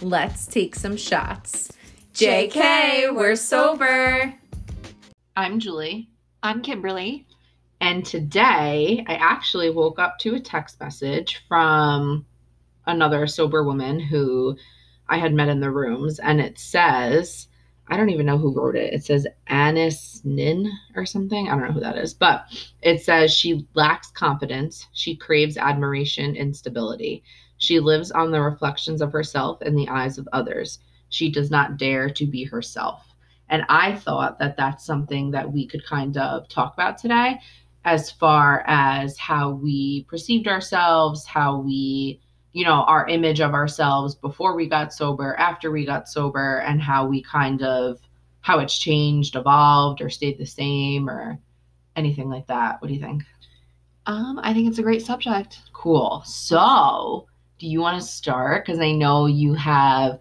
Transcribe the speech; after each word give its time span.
Let's 0.00 0.46
take 0.46 0.76
some 0.76 0.96
shots. 0.96 1.72
JK, 2.14 3.12
we're 3.16 3.34
sober. 3.34 4.32
I'm 5.36 5.58
Julie. 5.58 6.08
I'm 6.40 6.62
Kimberly. 6.62 7.26
And 7.80 8.06
today 8.06 9.04
I 9.08 9.14
actually 9.14 9.70
woke 9.70 9.98
up 9.98 10.20
to 10.20 10.36
a 10.36 10.40
text 10.40 10.78
message 10.78 11.42
from 11.48 12.24
another 12.86 13.26
sober 13.26 13.64
woman 13.64 13.98
who 13.98 14.56
I 15.08 15.18
had 15.18 15.34
met 15.34 15.48
in 15.48 15.58
the 15.58 15.72
rooms. 15.72 16.20
And 16.20 16.40
it 16.40 16.60
says, 16.60 17.48
I 17.88 17.96
don't 17.96 18.10
even 18.10 18.26
know 18.26 18.38
who 18.38 18.54
wrote 18.54 18.76
it. 18.76 18.94
It 18.94 19.04
says 19.04 19.26
Anis 19.48 20.20
Nin 20.22 20.70
or 20.94 21.06
something. 21.06 21.48
I 21.48 21.56
don't 21.56 21.66
know 21.66 21.72
who 21.72 21.80
that 21.80 21.98
is. 21.98 22.14
But 22.14 22.44
it 22.82 23.02
says 23.02 23.32
she 23.32 23.66
lacks 23.74 24.12
confidence. 24.12 24.86
She 24.92 25.16
craves 25.16 25.56
admiration 25.56 26.36
and 26.36 26.54
stability. 26.54 27.24
She 27.58 27.80
lives 27.80 28.10
on 28.10 28.30
the 28.30 28.40
reflections 28.40 29.00
of 29.00 29.12
herself 29.12 29.60
in 29.62 29.74
the 29.74 29.88
eyes 29.88 30.18
of 30.18 30.28
others. 30.32 30.78
She 31.10 31.30
does 31.30 31.50
not 31.50 31.76
dare 31.76 32.08
to 32.10 32.26
be 32.26 32.44
herself. 32.44 33.14
And 33.50 33.64
I 33.68 33.94
thought 33.96 34.38
that 34.38 34.56
that's 34.56 34.84
something 34.84 35.30
that 35.30 35.50
we 35.50 35.66
could 35.66 35.84
kind 35.84 36.16
of 36.16 36.48
talk 36.48 36.74
about 36.74 36.98
today 36.98 37.40
as 37.84 38.10
far 38.10 38.64
as 38.66 39.16
how 39.16 39.50
we 39.50 40.04
perceived 40.04 40.46
ourselves, 40.46 41.24
how 41.24 41.58
we, 41.58 42.20
you 42.52 42.64
know, 42.64 42.82
our 42.82 43.06
image 43.08 43.40
of 43.40 43.54
ourselves 43.54 44.14
before 44.14 44.54
we 44.54 44.68
got 44.68 44.92
sober, 44.92 45.34
after 45.36 45.70
we 45.70 45.86
got 45.86 46.08
sober, 46.08 46.58
and 46.58 46.82
how 46.82 47.06
we 47.06 47.22
kind 47.22 47.62
of, 47.62 47.98
how 48.40 48.58
it's 48.58 48.78
changed, 48.78 49.36
evolved, 49.36 50.02
or 50.02 50.10
stayed 50.10 50.38
the 50.38 50.44
same, 50.44 51.08
or 51.08 51.38
anything 51.96 52.28
like 52.28 52.46
that. 52.48 52.80
What 52.82 52.88
do 52.88 52.94
you 52.94 53.00
think? 53.00 53.22
Um, 54.06 54.38
I 54.42 54.52
think 54.52 54.68
it's 54.68 54.78
a 54.78 54.82
great 54.82 55.04
subject. 55.04 55.60
Cool. 55.72 56.22
So, 56.26 57.26
do 57.58 57.66
you 57.66 57.80
want 57.80 58.00
to 58.00 58.06
start? 58.06 58.64
Because 58.64 58.80
I 58.80 58.92
know 58.92 59.26
you 59.26 59.54
have 59.54 60.18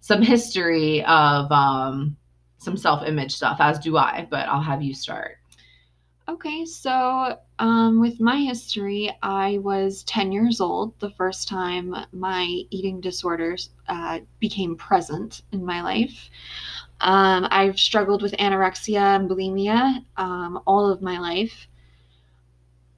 some 0.00 0.22
history 0.22 1.04
of 1.04 1.50
um, 1.52 2.16
some 2.58 2.76
self 2.76 3.06
image 3.06 3.34
stuff, 3.34 3.58
as 3.60 3.78
do 3.78 3.96
I, 3.96 4.26
but 4.30 4.48
I'll 4.48 4.62
have 4.62 4.82
you 4.82 4.94
start. 4.94 5.38
Okay, 6.28 6.66
so 6.66 7.38
um, 7.58 8.00
with 8.00 8.20
my 8.20 8.36
history, 8.36 9.10
I 9.22 9.58
was 9.58 10.02
10 10.02 10.30
years 10.30 10.60
old 10.60 10.92
the 11.00 11.08
first 11.12 11.48
time 11.48 11.96
my 12.12 12.62
eating 12.68 13.00
disorders 13.00 13.70
uh, 13.88 14.20
became 14.38 14.76
present 14.76 15.40
in 15.52 15.64
my 15.64 15.80
life. 15.80 16.28
Um, 17.00 17.48
I've 17.50 17.78
struggled 17.78 18.20
with 18.20 18.32
anorexia 18.32 19.16
and 19.16 19.30
bulimia 19.30 20.04
um, 20.18 20.60
all 20.66 20.90
of 20.90 21.00
my 21.00 21.18
life. 21.18 21.66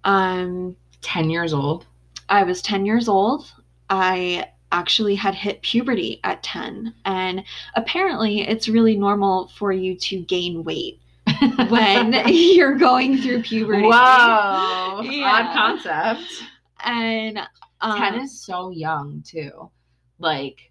Um, 0.03 0.75
10 1.03 1.31
years 1.31 1.53
old? 1.53 1.87
I 2.29 2.43
was 2.43 2.63
10 2.63 2.85
years 2.85 3.09
old. 3.09 3.53
I 3.91 4.47
actually 4.73 5.17
had 5.17 5.35
hit 5.35 5.63
puberty 5.63 6.21
at 6.25 6.43
10. 6.43 6.95
And 7.05 7.45
apparently, 7.75 8.43
it's 8.43 8.69
really 8.69 8.97
normal 8.97 9.49
for 9.49 9.73
you 9.73 9.97
to 9.97 10.21
gain 10.21 10.65
weight 10.65 11.01
when 11.69 12.13
you're 12.29 12.79
going 12.79 13.19
through 13.19 13.43
puberty. 13.43 13.83
Whoa. 13.83 15.01
Yeah. 15.03 15.27
Odd 15.27 15.55
concept. 15.55 16.45
And 16.85 17.41
um, 17.81 17.99
10 17.99 18.21
is 18.21 18.41
so 18.41 18.71
young, 18.71 19.23
too. 19.27 19.71
Like, 20.19 20.71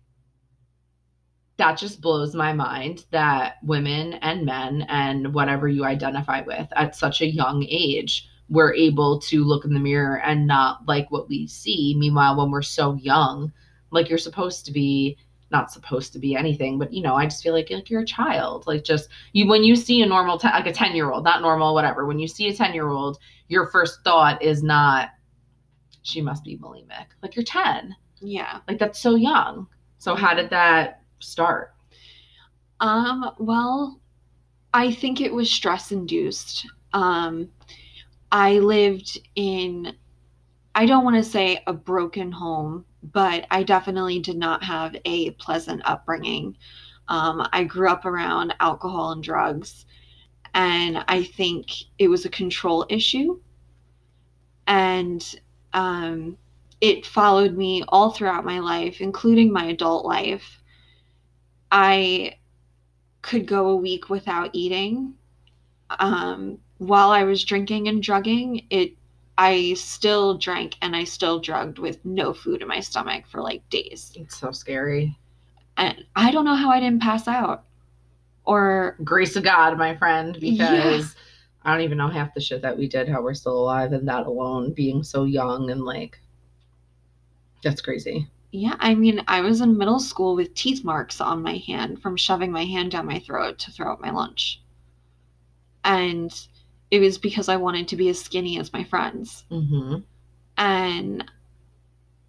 that 1.58 1.78
just 1.78 2.00
blows 2.00 2.34
my 2.34 2.54
mind 2.54 3.06
that 3.12 3.56
women 3.64 4.14
and 4.14 4.46
men 4.46 4.86
and 4.88 5.34
whatever 5.34 5.68
you 5.68 5.84
identify 5.84 6.42
with 6.42 6.68
at 6.78 6.96
such 6.96 7.22
a 7.22 7.28
young 7.28 7.66
age 7.68 8.30
we're 8.50 8.74
able 8.74 9.20
to 9.20 9.44
look 9.44 9.66
in 9.66 9.74
the 9.74 9.80
mirror 9.80 10.22
and 10.22 10.48
not 10.48 10.86
like 10.88 11.10
what 11.12 11.30
we 11.30 11.48
see. 11.48 11.96
Meanwhile, 11.98 12.38
when 12.38 12.52
we're 12.52 12.62
so 12.62 12.96
young, 12.96 13.52
like 13.92 14.10
you're 14.10 14.18
supposed 14.18 14.66
to 14.66 14.72
be 14.72 15.18
not 15.52 15.72
supposed 15.72 16.14
to 16.14 16.20
be 16.20 16.36
anything, 16.36 16.78
but 16.78 16.94
you 16.94 17.02
know, 17.02 17.16
I 17.16 17.26
just 17.26 17.42
feel 17.42 17.54
like, 17.54 17.70
like 17.72 17.90
you're 17.90 18.02
a 18.02 18.06
child. 18.06 18.68
Like 18.68 18.84
just 18.84 19.10
you 19.34 19.48
when 19.48 19.64
you 19.64 19.76
see 19.76 20.02
a 20.02 20.06
normal 20.06 20.38
ten, 20.38 20.52
like 20.52 20.68
a 20.68 20.74
10 20.74 20.96
year 20.96 21.12
old, 21.12 21.24
not 21.24 21.42
normal, 21.42 21.74
whatever. 21.74 22.06
When 22.06 22.20
you 22.20 22.28
see 22.28 22.48
a 22.48 22.54
10 22.54 22.74
year 22.74 22.90
old, 22.90 23.20
your 23.48 23.68
first 23.68 24.04
thought 24.04 24.42
is 24.42 24.64
not 24.64 25.10
she 26.02 26.22
must 26.22 26.44
be 26.44 26.58
bulimic. 26.58 27.08
Like 27.22 27.36
you're 27.36 27.44
10. 27.46 27.96
Yeah. 28.22 28.60
Like 28.68 28.80
that's 28.80 29.00
so 29.00 29.16
young. 29.16 29.68
So 29.98 30.16
how 30.16 30.34
did 30.34 30.50
that 30.50 31.02
start? 31.20 31.74
Um, 32.80 33.32
well, 33.38 34.00
I 34.74 34.92
think 34.92 35.20
it 35.20 35.34
was 35.34 35.52
stress 35.52 35.92
induced. 35.92 36.68
Um 36.94 37.50
I 38.32 38.60
lived 38.60 39.20
in, 39.36 39.96
I 40.76 40.86
don't 40.86 41.04
want 41.04 41.16
to 41.16 41.24
say 41.24 41.64
a 41.66 41.74
broken 41.74 42.32
home, 42.32 42.86
but 43.02 43.46
I 43.50 43.64
definitely 43.64 44.20
did 44.20 44.38
not 44.38 44.64
have 44.64 44.96
a 45.06 45.32
pleasant 45.32 45.82
upbringing. 45.86 46.58
Um, 47.08 47.48
I 47.52 47.64
grew 47.64 47.90
up 47.90 48.06
around 48.06 48.54
alcohol 48.60 49.12
and 49.12 49.24
drugs, 49.24 49.86
and 50.54 51.04
I 51.08 51.24
think 51.24 51.72
it 51.98 52.08
was 52.08 52.26
a 52.26 52.30
control 52.30 52.86
issue. 52.90 53.40
And 54.68 55.24
um, 55.74 56.38
it 56.82 57.06
followed 57.06 57.58
me 57.58 57.84
all 57.88 58.12
throughout 58.12 58.46
my 58.46 58.60
life, 58.60 59.02
including 59.02 59.52
my 59.52 59.66
adult 59.66 60.06
life. 60.06 60.62
I 61.72 62.36
could 63.22 63.48
go 63.48 63.70
a 63.70 63.76
week 63.76 64.10
without 64.10 64.52
eating. 64.54 65.16
Um, 66.00 66.60
while 66.80 67.12
I 67.12 67.24
was 67.24 67.44
drinking 67.44 67.88
and 67.88 68.02
drugging, 68.02 68.66
it 68.70 68.94
I 69.38 69.74
still 69.76 70.38
drank 70.38 70.76
and 70.82 70.96
I 70.96 71.06
still 71.06 71.40
drugged 71.40 71.80
with 71.80 72.04
no 72.04 72.34
food 72.34 72.62
in 72.62 72.68
my 72.68 72.82
stomach 72.82 73.26
for 73.28 73.42
like 73.42 73.70
days. 73.70 74.12
It's 74.16 74.38
so 74.38 74.52
scary. 74.52 75.18
And 75.78 76.04
I 76.16 76.32
don't 76.32 76.44
know 76.44 76.56
how 76.56 76.70
I 76.72 76.82
didn't 76.82 77.02
pass 77.02 77.28
out. 77.28 77.64
Or 78.44 78.98
grace 79.04 79.36
of 79.36 79.44
God, 79.44 79.78
my 79.78 79.96
friend, 79.96 80.34
because 80.34 81.16
yeah. 81.16 81.22
I 81.64 81.72
don't 81.72 81.84
even 81.84 81.98
know 81.98 82.10
half 82.10 82.34
the 82.34 82.42
shit 82.42 82.62
that 82.64 82.78
we 82.78 82.88
did, 82.88 83.08
how 83.08 83.22
we're 83.22 83.34
still 83.34 83.58
alive, 83.58 83.94
and 83.94 84.08
that 84.08 84.26
alone 84.26 84.74
being 84.74 85.04
so 85.04 85.24
young 85.24 85.70
and 85.70 85.86
like 85.86 86.20
that's 87.64 87.82
crazy. 87.82 88.28
Yeah, 88.52 88.76
I 88.80 88.96
mean, 88.96 89.22
I 89.28 89.42
was 89.42 89.62
in 89.62 89.78
middle 89.78 90.00
school 90.00 90.36
with 90.36 90.54
teeth 90.56 90.84
marks 90.84 91.22
on 91.22 91.44
my 91.44 91.58
hand 91.58 92.02
from 92.02 92.18
shoving 92.18 92.52
my 92.52 92.66
hand 92.66 92.92
down 92.92 93.06
my 93.06 93.20
throat 93.20 93.60
to 93.60 93.72
throw 93.72 93.94
up 93.94 94.02
my 94.02 94.10
lunch. 94.10 94.62
And 95.84 96.34
it 96.92 97.00
was 97.00 97.18
because 97.18 97.50
I 97.50 97.56
wanted 97.56 97.88
to 97.90 97.96
be 97.96 98.10
as 98.10 98.20
skinny 98.20 98.60
as 98.60 98.74
my 98.74 98.84
friends. 98.84 99.46
Mm-hmm. 99.52 99.98
And 100.58 101.32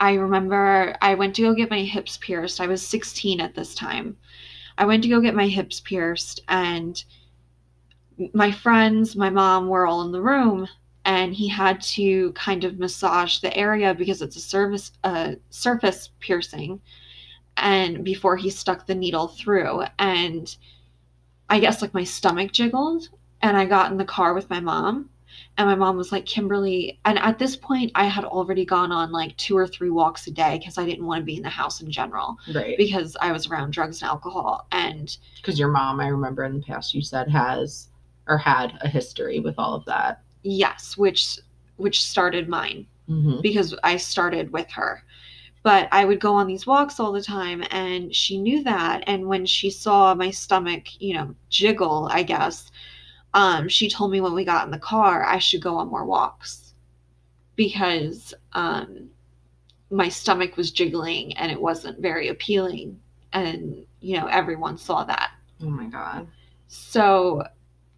I 0.00 0.14
remember 0.14 0.96
I 1.02 1.14
went 1.14 1.36
to 1.36 1.42
go 1.42 1.54
get 1.54 1.70
my 1.70 1.82
hips 1.82 2.18
pierced. 2.18 2.60
I 2.60 2.66
was 2.66 2.86
16 2.86 3.40
at 3.40 3.54
this 3.54 3.74
time. 3.74 4.16
I 4.78 4.86
went 4.86 5.02
to 5.02 5.08
go 5.08 5.20
get 5.20 5.34
my 5.34 5.46
hips 5.46 5.80
pierced, 5.80 6.40
and 6.48 7.02
my 8.32 8.50
friends, 8.50 9.14
my 9.14 9.28
mom 9.28 9.68
were 9.68 9.86
all 9.86 10.02
in 10.02 10.12
the 10.12 10.22
room, 10.22 10.68
and 11.04 11.34
he 11.34 11.48
had 11.48 11.82
to 11.82 12.32
kind 12.32 12.64
of 12.64 12.78
massage 12.78 13.40
the 13.40 13.54
area 13.54 13.94
because 13.94 14.22
it's 14.22 14.36
a 14.36 14.40
surface 14.40 14.92
uh, 15.04 15.32
surface 15.50 16.10
piercing, 16.20 16.80
and 17.58 18.04
before 18.04 18.36
he 18.36 18.48
stuck 18.48 18.86
the 18.86 18.94
needle 18.94 19.28
through, 19.28 19.84
and 19.98 20.56
I 21.50 21.60
guess 21.60 21.82
like 21.82 21.92
my 21.92 22.04
stomach 22.04 22.52
jiggled, 22.52 23.10
and 23.42 23.56
I 23.56 23.64
got 23.64 23.90
in 23.90 23.98
the 23.98 24.04
car 24.04 24.34
with 24.34 24.50
my 24.50 24.60
mom. 24.60 25.10
And 25.56 25.68
my 25.68 25.74
mom 25.74 25.96
was 25.96 26.10
like, 26.10 26.26
Kimberly, 26.26 26.98
and 27.04 27.18
at 27.18 27.38
this 27.38 27.54
point, 27.54 27.92
I 27.94 28.04
had 28.04 28.24
already 28.24 28.64
gone 28.64 28.92
on 28.92 29.12
like 29.12 29.36
two 29.36 29.56
or 29.56 29.66
three 29.66 29.90
walks 29.90 30.26
a 30.26 30.30
day 30.30 30.58
because 30.58 30.78
I 30.78 30.84
didn't 30.84 31.06
want 31.06 31.20
to 31.20 31.24
be 31.24 31.36
in 31.36 31.42
the 31.42 31.48
house 31.48 31.80
in 31.80 31.90
general. 31.90 32.38
Right. 32.54 32.76
Because 32.78 33.16
I 33.20 33.32
was 33.32 33.46
around 33.46 33.72
drugs 33.72 34.00
and 34.00 34.08
alcohol. 34.08 34.66
And 34.72 35.16
because 35.36 35.58
your 35.58 35.68
mom, 35.68 36.00
I 36.00 36.08
remember 36.08 36.44
in 36.44 36.54
the 36.54 36.62
past, 36.62 36.94
you 36.94 37.02
said 37.02 37.28
has 37.28 37.88
or 38.26 38.38
had 38.38 38.78
a 38.80 38.88
history 38.88 39.40
with 39.40 39.56
all 39.58 39.74
of 39.74 39.84
that. 39.86 40.22
Yes, 40.42 40.96
which 40.96 41.38
which 41.76 42.02
started 42.02 42.48
mine 42.48 42.86
mm-hmm. 43.08 43.40
because 43.42 43.74
I 43.82 43.96
started 43.96 44.52
with 44.52 44.70
her. 44.70 45.02
But 45.62 45.88
I 45.92 46.06
would 46.06 46.20
go 46.20 46.34
on 46.34 46.46
these 46.46 46.66
walks 46.66 46.98
all 46.98 47.12
the 47.12 47.22
time, 47.22 47.62
and 47.70 48.14
she 48.14 48.38
knew 48.38 48.62
that. 48.64 49.04
And 49.06 49.26
when 49.26 49.44
she 49.44 49.68
saw 49.68 50.14
my 50.14 50.30
stomach, 50.30 50.84
you 51.00 51.12
know, 51.12 51.34
jiggle, 51.50 52.08
I 52.10 52.22
guess, 52.22 52.69
um, 53.34 53.68
she 53.68 53.88
told 53.88 54.10
me 54.10 54.20
when 54.20 54.34
we 54.34 54.44
got 54.44 54.64
in 54.64 54.70
the 54.70 54.78
car 54.78 55.24
I 55.24 55.38
should 55.38 55.62
go 55.62 55.76
on 55.76 55.88
more 55.88 56.04
walks 56.04 56.74
because 57.56 58.32
um, 58.52 59.10
my 59.90 60.08
stomach 60.08 60.56
was 60.56 60.70
jiggling 60.70 61.36
and 61.36 61.50
it 61.50 61.60
wasn't 61.60 62.00
very 62.00 62.28
appealing. 62.28 62.98
And, 63.32 63.84
you 64.00 64.16
know, 64.16 64.26
everyone 64.26 64.78
saw 64.78 65.04
that. 65.04 65.32
Oh 65.62 65.68
my 65.68 65.86
God. 65.86 66.26
So, 66.68 67.42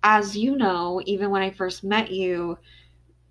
as 0.03 0.37
you 0.37 0.57
know, 0.57 1.01
even 1.07 1.31
when 1.31 1.43
I 1.43 1.51
first 1.51 1.85
met 1.85 2.11
you, 2.11 2.59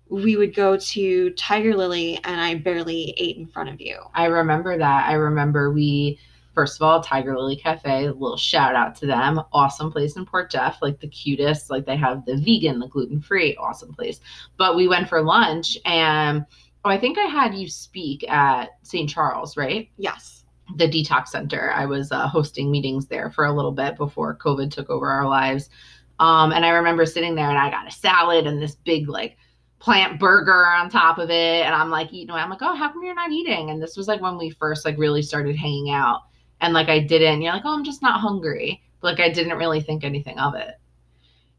we 0.08 0.36
would 0.36 0.54
go 0.54 0.76
to 0.76 1.30
Tiger 1.30 1.74
Lily 1.74 2.18
and 2.24 2.40
I 2.40 2.54
barely 2.54 3.14
ate 3.18 3.36
in 3.36 3.46
front 3.46 3.68
of 3.68 3.80
you. 3.80 3.98
I 4.14 4.26
remember 4.26 4.78
that. 4.78 5.08
I 5.08 5.14
remember 5.14 5.70
we 5.70 6.18
First 6.54 6.76
of 6.80 6.82
all, 6.82 7.02
Tiger 7.02 7.38
Lily 7.38 7.56
Cafe, 7.56 8.06
a 8.06 8.12
little 8.12 8.36
shout 8.36 8.74
out 8.74 8.94
to 8.96 9.06
them. 9.06 9.40
Awesome 9.52 9.90
place 9.90 10.16
in 10.16 10.26
Port 10.26 10.50
Jeff, 10.50 10.82
like 10.82 11.00
the 11.00 11.08
cutest. 11.08 11.70
Like 11.70 11.86
they 11.86 11.96
have 11.96 12.24
the 12.26 12.36
vegan, 12.36 12.78
the 12.78 12.88
gluten 12.88 13.20
free, 13.20 13.56
awesome 13.56 13.92
place. 13.94 14.20
But 14.58 14.76
we 14.76 14.86
went 14.88 15.08
for 15.08 15.22
lunch 15.22 15.78
and 15.84 16.44
oh, 16.84 16.90
I 16.90 16.98
think 16.98 17.16
I 17.18 17.22
had 17.26 17.54
you 17.54 17.68
speak 17.68 18.28
at 18.28 18.70
St. 18.82 19.08
Charles, 19.08 19.56
right? 19.56 19.88
Yes. 19.96 20.44
the 20.76 20.88
detox 20.88 21.28
center. 21.28 21.72
I 21.72 21.86
was 21.86 22.12
uh, 22.12 22.28
hosting 22.28 22.70
meetings 22.70 23.06
there 23.06 23.30
for 23.30 23.44
a 23.44 23.52
little 23.52 23.72
bit 23.72 23.96
before 23.96 24.36
COVID 24.36 24.70
took 24.70 24.90
over 24.90 25.08
our 25.10 25.28
lives. 25.28 25.70
Um, 26.18 26.52
and 26.52 26.64
I 26.64 26.70
remember 26.70 27.04
sitting 27.06 27.34
there 27.34 27.48
and 27.48 27.58
I 27.58 27.70
got 27.70 27.88
a 27.88 27.90
salad 27.90 28.46
and 28.46 28.60
this 28.60 28.76
big 28.76 29.08
like 29.08 29.36
plant 29.78 30.20
burger 30.20 30.66
on 30.66 30.88
top 30.88 31.18
of 31.18 31.30
it. 31.30 31.64
And 31.64 31.74
I'm 31.74 31.90
like 31.90 32.12
eating 32.12 32.30
away. 32.30 32.40
I'm 32.40 32.50
like, 32.50 32.62
oh, 32.62 32.74
how 32.74 32.92
come 32.92 33.02
you're 33.02 33.14
not 33.14 33.32
eating? 33.32 33.70
And 33.70 33.82
this 33.82 33.96
was 33.96 34.06
like 34.06 34.20
when 34.20 34.38
we 34.38 34.50
first 34.50 34.84
like 34.84 34.96
really 34.98 35.22
started 35.22 35.56
hanging 35.56 35.90
out. 35.90 36.20
And 36.62 36.72
like 36.72 36.88
I 36.88 37.00
didn't, 37.00 37.42
you're 37.42 37.52
like, 37.52 37.62
oh, 37.66 37.74
I'm 37.74 37.84
just 37.84 38.00
not 38.00 38.20
hungry. 38.20 38.82
But 39.00 39.18
like 39.18 39.20
I 39.20 39.32
didn't 39.32 39.58
really 39.58 39.80
think 39.82 40.04
anything 40.04 40.38
of 40.38 40.54
it. 40.54 40.78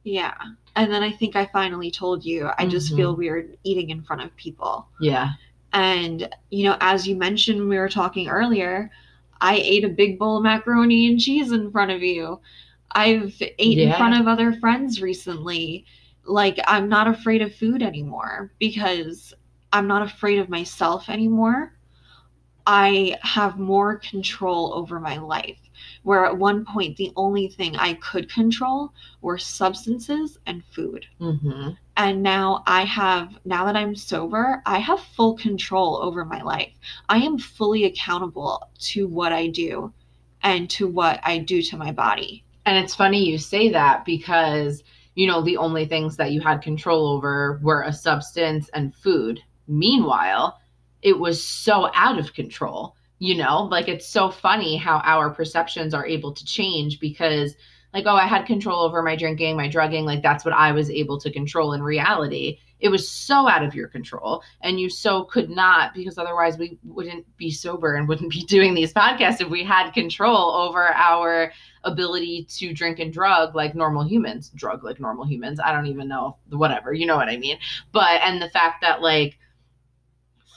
Yeah. 0.03 0.33
And 0.75 0.91
then 0.91 1.03
I 1.03 1.11
think 1.11 1.35
I 1.35 1.45
finally 1.45 1.91
told 1.91 2.25
you 2.25 2.50
I 2.57 2.65
just 2.65 2.91
Mhm. 2.91 2.95
feel 2.95 3.15
weird 3.15 3.57
eating 3.63 3.91
in 3.91 4.01
front 4.01 4.23
of 4.23 4.35
people. 4.35 4.88
Yeah. 5.00 5.33
And, 5.73 6.29
you 6.50 6.63
know, 6.65 6.77
as 6.81 7.07
you 7.07 7.15
mentioned 7.15 7.67
we 7.69 7.77
were 7.77 7.89
talking 7.89 8.27
earlier, 8.29 8.89
I 9.41 9.55
ate 9.57 9.83
a 9.83 9.89
big 9.89 10.17
bowl 10.17 10.38
of 10.38 10.44
macaroni 10.44 11.07
and 11.07 11.19
cheese 11.19 11.51
in 11.51 11.69
front 11.71 11.91
of 11.91 12.01
you. 12.01 12.39
I've 12.91 13.35
ate 13.59 13.77
in 13.79 13.94
front 13.94 14.19
of 14.19 14.27
other 14.27 14.53
friends 14.53 15.01
recently. 15.01 15.85
Like, 16.25 16.59
I'm 16.65 16.88
not 16.88 17.07
afraid 17.07 17.41
of 17.41 17.53
food 17.53 17.81
anymore 17.83 18.53
because 18.59 19.33
I'm 19.73 19.88
not 19.88 20.03
afraid 20.03 20.39
of 20.39 20.47
myself 20.47 21.09
anymore. 21.09 21.73
I 22.65 23.18
have 23.21 23.60
more 23.60 23.98
control 23.98 24.74
over 24.74 25.00
my 25.00 25.18
life. 25.18 25.60
Where 26.04 26.25
at 26.25 26.38
one 26.38 26.65
point, 26.65 26.98
the 26.98 27.12
only 27.15 27.48
thing 27.48 27.75
I 27.75 27.95
could 27.95 28.31
control 28.31 28.94
were 29.21 29.38
substances 29.38 30.38
and 30.45 30.63
food 30.65 31.06
hmm 31.19 31.71
and 31.95 32.24
now 32.24 32.63
I 32.65 32.86
have 32.86 33.38
now 33.45 33.65
that 33.65 33.75
I'm 33.75 33.95
sober, 33.95 34.62
I 34.65 34.80
have 34.80 35.00
full 35.00 35.36
control 35.36 35.98
over 36.01 36.25
my 36.25 36.42
life. 36.42 36.74
I 37.10 37.18
am 37.19 37.38
fully 37.38 37.86
accountable 37.86 38.69
to 38.80 39.07
what 39.07 39.31
I 39.31 39.48
do 39.48 39.94
and 40.42 40.69
to 40.71 40.88
what 40.88 41.19
I 41.24 41.38
do 41.38 41.62
to 41.62 41.77
my 41.77 41.92
body. 41.92 42.44
And 42.66 42.77
it's 42.77 42.95
funny 42.95 43.24
you 43.24 43.38
say 43.38 43.69
that 43.69 44.06
because, 44.06 44.83
you 45.16 45.27
know, 45.27 45.42
the 45.42 45.57
only 45.57 45.86
things 45.86 46.18
that 46.18 46.31
you 46.31 46.42
had 46.42 46.62
control 46.62 47.07
over 47.07 47.59
were 47.62 47.83
a 47.83 47.94
substance 47.94 48.69
and 48.74 48.95
food. 48.95 49.39
Meanwhile, 49.68 50.59
it 51.03 51.19
was 51.19 51.44
so 51.44 51.91
out 51.94 52.17
of 52.17 52.33
control, 52.33 52.95
you 53.19 53.35
know? 53.35 53.63
Like 53.63 53.88
it's 53.88 54.07
so 54.07 54.31
funny 54.31 54.77
how 54.77 54.97
our 55.03 55.29
perceptions 55.29 55.94
are 55.94 56.07
able 56.07 56.33
to 56.33 56.45
change 56.45 57.00
because, 57.00 57.55
like, 57.94 58.05
oh, 58.07 58.15
I 58.15 58.25
had 58.25 58.47
control 58.47 58.81
over 58.81 59.03
my 59.03 59.15
drinking, 59.15 59.55
my 59.55 59.67
drugging. 59.67 60.05
Like 60.05 60.23
that's 60.23 60.44
what 60.44 60.53
I 60.55 60.71
was 60.71 60.89
able 60.89 61.19
to 61.19 61.31
control 61.31 61.73
in 61.73 61.83
reality. 61.83 62.57
It 62.79 62.89
was 62.89 63.07
so 63.07 63.47
out 63.47 63.63
of 63.63 63.75
your 63.75 63.88
control. 63.88 64.41
And 64.61 64.79
you 64.79 64.89
so 64.89 65.25
could 65.25 65.50
not, 65.50 65.94
because 65.94 66.17
otherwise 66.17 66.57
we 66.57 66.79
wouldn't 66.83 67.25
be 67.38 67.51
sober 67.51 67.95
and 67.95 68.07
wouldn't 68.07 68.31
be 68.31 68.44
doing 68.45 68.73
these 68.73 68.94
podcasts 68.94 69.41
if 69.41 69.49
we 69.49 69.63
had 69.63 69.91
control 69.91 70.51
over 70.51 70.88
our 70.94 71.53
ability 71.83 72.47
to 72.49 72.73
drink 72.73 72.99
and 72.99 73.13
drug 73.13 73.56
like 73.56 73.75
normal 73.75 74.03
humans, 74.03 74.49
drug 74.56 74.83
like 74.83 74.99
normal 74.99 75.25
humans. 75.25 75.59
I 75.63 75.71
don't 75.71 75.88
even 75.88 76.07
know, 76.07 76.38
whatever, 76.49 76.94
you 76.94 77.06
know 77.06 77.15
what 77.15 77.29
I 77.29 77.38
mean. 77.38 77.57
But, 77.91 78.21
and 78.21 78.41
the 78.41 78.49
fact 78.49 78.81
that 78.81 79.01
like 79.01 79.38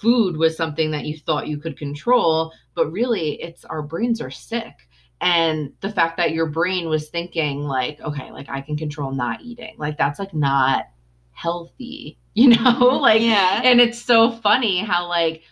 food 0.00 0.37
was 0.37 0.56
something 0.56 0.90
that 0.90 1.04
you 1.04 1.19
thought 1.19 1.48
you 1.48 1.58
could 1.58 1.78
control, 1.78 2.52
but 2.75 2.90
really 2.90 3.40
it's 3.43 3.64
our 3.64 3.82
brains 3.82 4.20
are 4.20 4.31
sick. 4.31 4.75
And 5.20 5.72
the 5.81 5.90
fact 5.90 6.19
that 6.19 6.32
your 6.32 6.46
brain 6.46 6.88
was 6.88 7.08
thinking, 7.08 7.62
like, 7.62 8.00
okay, 8.00 8.31
like 8.31 8.48
I 8.50 8.60
can 8.60 8.76
control 8.76 9.12
not 9.12 9.40
eating, 9.40 9.75
like 9.78 9.96
that's 9.96 10.19
like 10.19 10.34
not 10.34 10.84
healthy, 11.32 12.19
you 12.34 12.48
know? 12.50 12.56
Mm-hmm. 12.56 13.02
like, 13.02 13.22
yeah. 13.22 13.62
and 13.64 13.81
it's 13.81 14.00
so 14.00 14.31
funny 14.31 14.81
how 14.81 15.08
like 15.08 15.43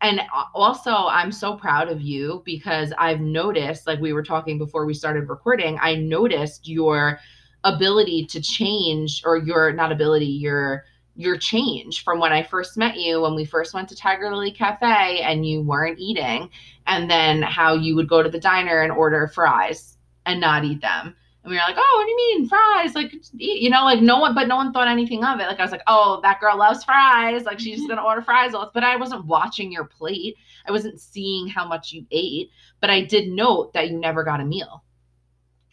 and 0.00 0.20
also 0.54 0.90
i'm 0.90 1.30
so 1.30 1.56
proud 1.56 1.88
of 1.88 2.00
you 2.00 2.42
because 2.44 2.92
i've 2.98 3.20
noticed 3.20 3.86
like 3.86 4.00
we 4.00 4.12
were 4.12 4.22
talking 4.22 4.58
before 4.58 4.84
we 4.84 4.92
started 4.92 5.28
recording 5.28 5.78
i 5.80 5.94
noticed 5.94 6.68
your 6.68 7.18
ability 7.62 8.26
to 8.26 8.40
change 8.40 9.22
or 9.24 9.38
your 9.38 9.72
not 9.72 9.92
ability 9.92 10.26
your 10.26 10.84
your 11.16 11.36
change 11.36 12.02
from 12.02 12.18
when 12.18 12.32
i 12.32 12.42
first 12.42 12.76
met 12.76 12.96
you 12.96 13.20
when 13.20 13.34
we 13.34 13.44
first 13.44 13.74
went 13.74 13.88
to 13.88 13.94
tiger 13.96 14.30
lily 14.30 14.50
cafe 14.50 15.20
and 15.20 15.46
you 15.46 15.62
weren't 15.62 15.98
eating 15.98 16.50
and 16.86 17.10
then 17.10 17.40
how 17.42 17.74
you 17.74 17.94
would 17.94 18.08
go 18.08 18.22
to 18.22 18.28
the 18.28 18.40
diner 18.40 18.82
and 18.82 18.92
order 18.92 19.28
fries 19.28 19.96
and 20.26 20.40
not 20.40 20.64
eat 20.64 20.80
them 20.80 21.14
and 21.44 21.50
we 21.50 21.56
were 21.56 21.62
like, 21.68 21.76
oh, 21.78 21.96
what 21.98 22.06
do 22.06 22.10
you 22.10 22.38
mean 22.38 22.48
fries? 22.48 22.94
Like, 22.94 23.12
eat, 23.38 23.60
you 23.60 23.68
know, 23.68 23.84
like 23.84 24.00
no 24.00 24.18
one, 24.18 24.34
but 24.34 24.48
no 24.48 24.56
one 24.56 24.72
thought 24.72 24.88
anything 24.88 25.22
of 25.24 25.40
it. 25.40 25.46
Like 25.46 25.60
I 25.60 25.62
was 25.62 25.72
like, 25.72 25.82
oh, 25.86 26.20
that 26.22 26.40
girl 26.40 26.56
loves 26.56 26.82
fries. 26.82 27.44
Like 27.44 27.60
she's 27.60 27.76
just 27.76 27.82
mm-hmm. 27.82 27.96
gonna 27.96 28.06
order 28.06 28.22
fries. 28.22 28.54
All 28.54 28.70
But 28.72 28.82
I 28.82 28.96
wasn't 28.96 29.26
watching 29.26 29.70
your 29.70 29.84
plate. 29.84 30.36
I 30.66 30.72
wasn't 30.72 30.98
seeing 30.98 31.46
how 31.46 31.68
much 31.68 31.92
you 31.92 32.06
ate. 32.10 32.50
But 32.80 32.88
I 32.88 33.02
did 33.02 33.28
note 33.28 33.74
that 33.74 33.90
you 33.90 33.98
never 33.98 34.24
got 34.24 34.40
a 34.40 34.44
meal. 34.44 34.84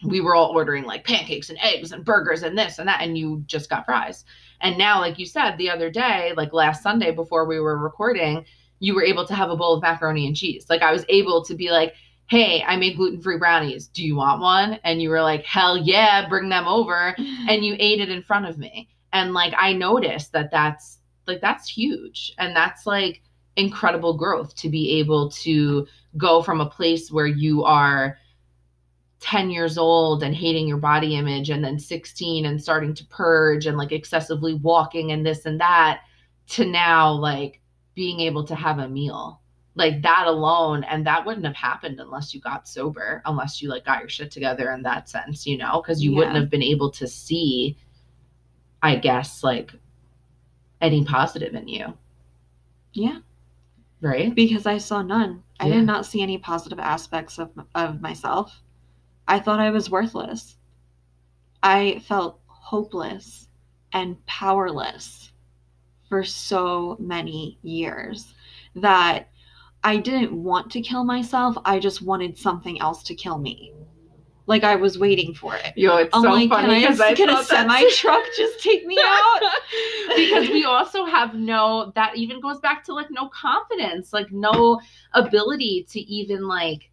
We 0.04 0.20
were 0.20 0.36
all 0.36 0.52
ordering 0.52 0.84
like 0.84 1.06
pancakes 1.06 1.50
and 1.50 1.60
eggs 1.62 1.94
and 1.94 2.04
burgers 2.04 2.44
and 2.44 2.58
this 2.58 2.78
and 2.78 2.88
that, 2.90 3.02
and 3.02 3.18
you 3.18 3.42
just 3.46 3.70
got 3.70 3.86
fries. 3.86 4.26
And 4.62 4.78
now, 4.78 5.00
like 5.00 5.20
you 5.20 5.26
said 5.26 5.58
the 5.58 5.70
other 5.70 5.90
day, 5.90 6.34
like 6.36 6.54
last 6.54 6.84
Sunday 6.84 7.12
before 7.12 7.46
we 7.46 7.60
were 7.60 7.78
recording, 7.78 8.46
you 8.80 8.96
were 8.96 9.04
able 9.04 9.26
to 9.28 9.36
have 9.36 9.50
a 9.50 9.56
bowl 9.56 9.76
of 9.76 9.82
macaroni 9.82 10.28
and 10.28 10.36
cheese. 10.36 10.66
Like 10.70 10.82
I 10.82 10.92
was 10.92 11.06
able 11.10 11.44
to 11.46 11.56
be 11.56 11.70
like, 11.70 11.94
hey, 12.30 12.64
I 12.64 12.78
made 12.78 12.96
gluten 12.96 13.22
free 13.22 13.38
brownies. 13.38 13.88
Do 13.88 14.06
you 14.06 14.16
want 14.16 14.42
one? 14.42 14.80
And 14.84 15.02
you 15.02 15.10
were 15.10 15.22
like, 15.22 15.44
hell 15.46 15.78
yeah, 15.78 16.28
bring 16.30 16.50
them 16.50 16.68
over. 16.68 17.16
And 17.48 17.66
you 17.66 17.76
ate 17.80 18.00
it 18.00 18.10
in 18.10 18.24
front 18.24 18.46
of 18.46 18.58
me. 18.58 18.90
And 19.14 19.34
like, 19.34 19.54
I 19.58 19.74
noticed 19.74 20.32
that 20.32 20.52
that's 20.52 21.00
like, 21.28 21.42
that's 21.42 21.70
huge. 21.70 22.34
And 22.38 22.56
that's 22.56 22.86
like 22.86 23.22
incredible 23.58 24.16
growth 24.16 24.56
to 24.56 24.70
be 24.70 25.00
able 25.00 25.30
to 25.32 25.86
go 26.18 26.42
from 26.42 26.62
a 26.62 26.70
place 26.70 27.12
where 27.12 27.28
you 27.28 27.64
are 27.64 28.18
10 29.22 29.50
years 29.50 29.78
old 29.78 30.24
and 30.24 30.36
hating 30.36 30.68
your 30.68 30.78
body 30.78 31.16
image, 31.16 31.50
and 31.50 31.64
then 31.64 31.80
16 31.80 32.46
and 32.46 32.62
starting 32.62 32.94
to 32.94 33.06
purge 33.06 33.66
and 33.66 33.78
like 33.78 33.92
excessively 33.92 34.56
walking 34.56 35.12
and 35.12 35.26
this 35.26 35.46
and 35.46 35.60
that 35.60 36.02
to 36.48 36.66
now 36.66 37.12
like 37.12 37.62
being 37.96 38.20
able 38.20 38.44
to 38.44 38.56
have 38.56 38.80
a 38.80 38.88
meal 38.88 39.40
like 39.76 40.02
that 40.02 40.28
alone 40.28 40.84
and 40.86 41.06
that 41.06 41.26
wouldn't 41.26 41.46
have 41.46 41.56
happened 41.56 42.00
unless 42.00 42.34
you 42.34 42.42
got 42.42 42.68
sober 42.68 43.22
unless 43.26 43.62
you 43.62 43.70
like 43.70 43.86
got 43.86 44.00
your 44.00 44.10
shit 44.10 44.30
together 44.30 44.72
in 44.72 44.82
that 44.82 45.08
sense 45.08 45.46
you 45.46 45.58
know 45.58 45.82
because 45.82 46.04
you 46.04 46.14
wouldn't 46.14 46.36
have 46.36 46.50
been 46.50 46.64
able 46.64 46.90
to 46.90 47.08
see 47.08 47.78
i 48.82 48.96
guess 48.96 49.44
like 49.44 49.72
any 50.82 51.06
positive 51.06 51.54
in 51.54 51.68
you 51.68 51.94
yeah. 52.94 53.20
right 54.02 54.36
Because 54.36 54.66
I 54.66 54.78
saw 54.78 55.02
none. 55.02 55.44
I 55.60 55.70
did 55.70 55.86
not 55.86 56.06
see 56.06 56.22
any 56.22 56.38
positive 56.38 56.80
aspects 56.80 57.38
of, 57.38 57.52
of 57.76 58.02
myself. 58.02 58.62
I 59.28 59.40
thought 59.40 59.60
I 59.60 59.70
was 59.70 59.90
worthless. 59.90 60.58
I 61.64 62.02
felt 62.08 62.40
hopeless 62.48 63.48
and 63.94 64.24
powerless 64.26 65.32
for 66.10 66.24
so 66.24 66.98
many 67.00 67.58
years 67.62 68.34
that 68.76 69.30
I 69.84 69.98
didn't 69.98 70.34
want 70.34 70.72
to 70.72 70.82
kill 70.82 71.04
myself. 71.04 71.58
I 71.66 71.80
just 71.80 72.02
wanted 72.02 72.38
something 72.38 72.80
else 72.82 73.04
to 73.04 73.16
kill 73.16 73.38
me. 73.38 73.74
Like 74.48 74.64
I 74.64 74.76
was 74.76 75.00
waiting 75.00 75.34
for 75.34 75.56
it. 75.56 75.72
yo 75.78 75.98
it's 75.98 76.14
I'm 76.14 76.24
so 76.24 76.32
like, 76.32 76.50
funny 76.50 76.82
can 76.82 77.02
I, 77.02 77.06
I 77.06 77.14
can 77.14 77.30
a 77.30 77.44
semi 77.44 77.90
truck 77.92 78.24
just 78.36 78.62
take 78.62 78.86
me 78.86 79.00
out? 79.02 79.40
because 80.16 80.50
we 80.50 80.66
also 80.66 81.06
have 81.06 81.36
no 81.36 81.94
that 81.96 82.18
even 82.18 82.42
goes 82.42 82.60
back 82.60 82.84
to 82.86 82.94
like 82.94 83.08
no 83.12 83.30
confidence 83.30 84.12
like 84.12 84.30
no 84.32 84.82
ability 85.14 85.86
to 85.92 86.02
even 86.02 86.48
like 86.48 86.91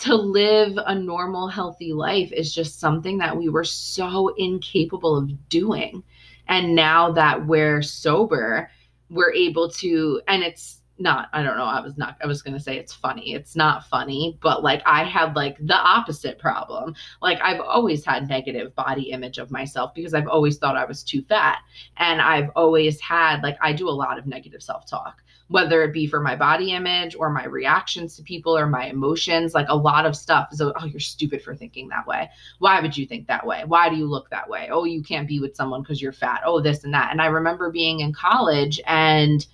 to 0.00 0.14
live 0.14 0.76
a 0.86 0.94
normal 0.94 1.48
healthy 1.48 1.92
life 1.92 2.32
is 2.32 2.54
just 2.54 2.80
something 2.80 3.18
that 3.18 3.36
we 3.36 3.48
were 3.48 3.64
so 3.64 4.28
incapable 4.36 5.16
of 5.16 5.48
doing. 5.48 6.02
And 6.48 6.74
now 6.74 7.12
that 7.12 7.46
we're 7.46 7.82
sober 7.82 8.70
we're 9.10 9.32
able 9.32 9.70
to 9.70 10.20
and 10.28 10.42
it's 10.42 10.80
not 10.98 11.28
i 11.32 11.42
don't 11.42 11.56
know 11.56 11.64
i 11.64 11.80
was 11.80 11.96
not 11.98 12.16
i 12.22 12.26
was 12.26 12.40
going 12.40 12.54
to 12.54 12.60
say 12.60 12.76
it's 12.76 12.92
funny. 12.92 13.34
It's 13.34 13.56
not 13.56 13.86
funny 13.86 14.38
but 14.40 14.62
like 14.62 14.82
i 14.86 15.02
had 15.04 15.34
like 15.34 15.56
the 15.58 15.76
opposite 15.76 16.38
problem. 16.38 16.94
Like 17.20 17.40
i've 17.42 17.60
always 17.60 18.04
had 18.04 18.28
negative 18.28 18.74
body 18.74 19.10
image 19.10 19.38
of 19.38 19.50
myself 19.50 19.92
because 19.94 20.14
i've 20.14 20.28
always 20.28 20.58
thought 20.58 20.76
i 20.76 20.84
was 20.84 21.02
too 21.02 21.22
fat. 21.22 21.58
And 21.96 22.20
i've 22.20 22.50
always 22.54 23.00
had 23.00 23.42
like 23.42 23.58
i 23.60 23.72
do 23.72 23.88
a 23.88 23.90
lot 23.90 24.18
of 24.18 24.26
negative 24.26 24.62
self-talk 24.62 25.22
whether 25.48 25.82
it 25.82 25.92
be 25.92 26.06
for 26.06 26.20
my 26.20 26.34
body 26.34 26.72
image 26.72 27.14
or 27.14 27.30
my 27.30 27.44
reactions 27.44 28.16
to 28.16 28.22
people 28.22 28.56
or 28.56 28.66
my 28.66 28.86
emotions 28.86 29.54
like 29.54 29.66
a 29.68 29.76
lot 29.76 30.06
of 30.06 30.16
stuff 30.16 30.48
is 30.52 30.60
oh 30.60 30.72
you're 30.86 31.00
stupid 31.00 31.42
for 31.42 31.54
thinking 31.54 31.88
that 31.88 32.06
way. 32.06 32.28
Why 32.58 32.80
would 32.80 32.96
you 32.96 33.06
think 33.06 33.26
that 33.26 33.46
way? 33.46 33.62
Why 33.66 33.88
do 33.88 33.96
you 33.96 34.06
look 34.06 34.30
that 34.30 34.48
way? 34.48 34.68
Oh 34.70 34.84
you 34.84 35.02
can't 35.02 35.28
be 35.28 35.40
with 35.40 35.56
someone 35.56 35.82
because 35.82 36.00
you're 36.00 36.12
fat. 36.12 36.42
Oh 36.44 36.60
this 36.60 36.84
and 36.84 36.94
that. 36.94 37.10
And 37.12 37.20
i 37.20 37.26
remember 37.26 37.70
being 37.70 38.00
in 38.00 38.12
college 38.12 38.80
and 38.86 39.46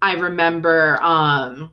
i 0.00 0.14
remember 0.14 0.98
um 1.02 1.72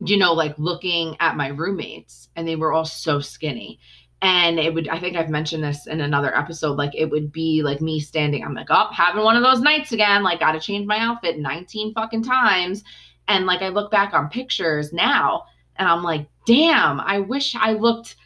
you 0.00 0.16
know 0.16 0.32
like 0.32 0.58
looking 0.58 1.16
at 1.20 1.36
my 1.36 1.48
roommates 1.48 2.28
and 2.36 2.46
they 2.46 2.56
were 2.56 2.72
all 2.72 2.84
so 2.84 3.20
skinny 3.20 3.78
and 4.24 4.58
it 4.58 4.72
would 4.72 4.88
i 4.88 4.98
think 4.98 5.16
i've 5.16 5.28
mentioned 5.28 5.62
this 5.62 5.86
in 5.86 6.00
another 6.00 6.34
episode 6.36 6.78
like 6.78 6.94
it 6.94 7.10
would 7.10 7.30
be 7.30 7.62
like 7.62 7.80
me 7.80 8.00
standing 8.00 8.42
i'm 8.42 8.54
like 8.54 8.68
oh 8.70 8.88
having 8.90 9.22
one 9.22 9.36
of 9.36 9.42
those 9.42 9.60
nights 9.60 9.92
again 9.92 10.22
like 10.22 10.40
gotta 10.40 10.58
change 10.58 10.86
my 10.86 10.98
outfit 10.98 11.38
19 11.38 11.92
fucking 11.94 12.22
times. 12.22 12.82
And 13.28 13.46
like 13.46 13.62
i 13.62 13.68
look 13.68 13.90
back 13.90 14.14
on 14.14 14.28
pictures 14.28 14.92
now 14.92 15.44
And 15.76 15.88
I'm 15.88 16.02
like, 16.02 16.28
damn, 16.46 17.00
I 17.00 17.20
wish 17.20 17.54
I 17.54 17.72
looked 17.72 18.16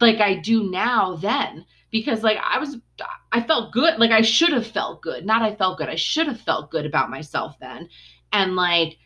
like 0.00 0.20
I 0.20 0.34
do 0.36 0.70
now 0.70 1.16
then. 1.16 1.66
Because 1.90 2.22
like 2.22 2.38
I 2.42 2.58
was 2.58 2.76
I 3.32 3.42
felt 3.42 3.72
good 3.72 3.98
like 3.98 4.12
I 4.12 4.22
should 4.22 4.52
have 4.52 4.66
felt 4.66 5.02
good 5.02 5.26
not 5.26 5.42
I 5.42 5.56
felt 5.56 5.78
good 5.78 5.88
I 5.88 5.96
should 5.96 6.28
have 6.28 6.40
felt 6.40 6.70
good 6.70 6.86
about 6.86 7.10
myself 7.10 7.56
then. 7.60 7.88
And 8.32 8.54
like 8.54 8.98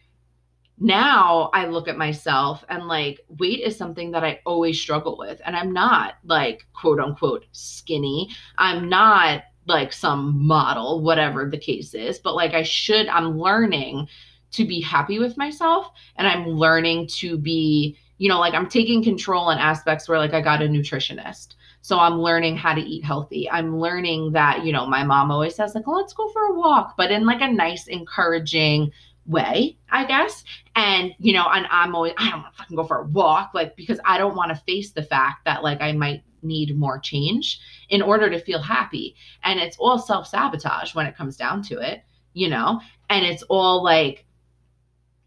now 0.78 1.50
I 1.54 1.66
look 1.66 1.88
at 1.88 1.96
myself 1.96 2.64
and 2.68 2.88
like 2.88 3.20
weight 3.28 3.60
is 3.60 3.76
something 3.76 4.10
that 4.10 4.24
I 4.24 4.40
always 4.44 4.80
struggle 4.80 5.16
with 5.16 5.40
and 5.44 5.56
I'm 5.56 5.72
not 5.72 6.14
like 6.24 6.66
quote 6.72 6.98
unquote 6.98 7.46
skinny 7.52 8.28
I'm 8.58 8.88
not 8.88 9.44
like 9.66 9.92
some 9.92 10.46
model 10.46 11.00
whatever 11.00 11.48
the 11.48 11.58
case 11.58 11.94
is 11.94 12.18
but 12.18 12.34
like 12.34 12.54
I 12.54 12.64
should 12.64 13.06
I'm 13.08 13.38
learning 13.38 14.08
to 14.52 14.64
be 14.64 14.80
happy 14.80 15.18
with 15.18 15.36
myself 15.36 15.90
and 16.16 16.26
I'm 16.26 16.48
learning 16.48 17.06
to 17.18 17.38
be 17.38 17.96
you 18.18 18.28
know, 18.28 18.38
like 18.38 18.54
I'm 18.54 18.68
taking 18.68 19.02
control 19.02 19.50
in 19.50 19.58
aspects 19.58 20.08
where 20.08 20.18
like 20.18 20.34
I 20.34 20.40
got 20.40 20.62
a 20.62 20.66
nutritionist. 20.66 21.54
So 21.80 21.98
I'm 21.98 22.18
learning 22.18 22.56
how 22.56 22.74
to 22.74 22.80
eat 22.80 23.04
healthy. 23.04 23.50
I'm 23.50 23.78
learning 23.78 24.32
that, 24.32 24.64
you 24.64 24.72
know, 24.72 24.86
my 24.86 25.04
mom 25.04 25.30
always 25.30 25.54
says 25.54 25.74
like, 25.74 25.86
oh, 25.86 25.92
let's 25.92 26.14
go 26.14 26.28
for 26.30 26.42
a 26.46 26.54
walk, 26.54 26.94
but 26.96 27.10
in 27.10 27.26
like 27.26 27.42
a 27.42 27.52
nice, 27.52 27.88
encouraging 27.88 28.90
way, 29.26 29.78
I 29.90 30.04
guess. 30.04 30.44
And, 30.76 31.12
you 31.18 31.32
know, 31.32 31.46
and 31.50 31.66
I'm 31.70 31.94
always, 31.94 32.14
I 32.18 32.30
don't 32.30 32.42
want 32.42 32.54
to 32.54 32.58
fucking 32.58 32.76
go 32.76 32.84
for 32.84 32.98
a 32.98 33.06
walk, 33.06 33.52
like, 33.54 33.76
because 33.76 33.98
I 34.04 34.18
don't 34.18 34.36
want 34.36 34.50
to 34.50 34.62
face 34.64 34.92
the 34.92 35.02
fact 35.02 35.44
that 35.44 35.62
like 35.62 35.80
I 35.80 35.92
might 35.92 36.22
need 36.42 36.76
more 36.76 36.98
change 36.98 37.60
in 37.88 38.02
order 38.02 38.28
to 38.30 38.38
feel 38.38 38.60
happy. 38.60 39.16
And 39.42 39.58
it's 39.58 39.76
all 39.78 39.98
self 39.98 40.26
sabotage 40.26 40.94
when 40.94 41.06
it 41.06 41.16
comes 41.16 41.36
down 41.36 41.62
to 41.64 41.78
it, 41.78 42.02
you 42.32 42.48
know, 42.48 42.80
and 43.08 43.24
it's 43.24 43.42
all 43.44 43.82
like, 43.82 44.26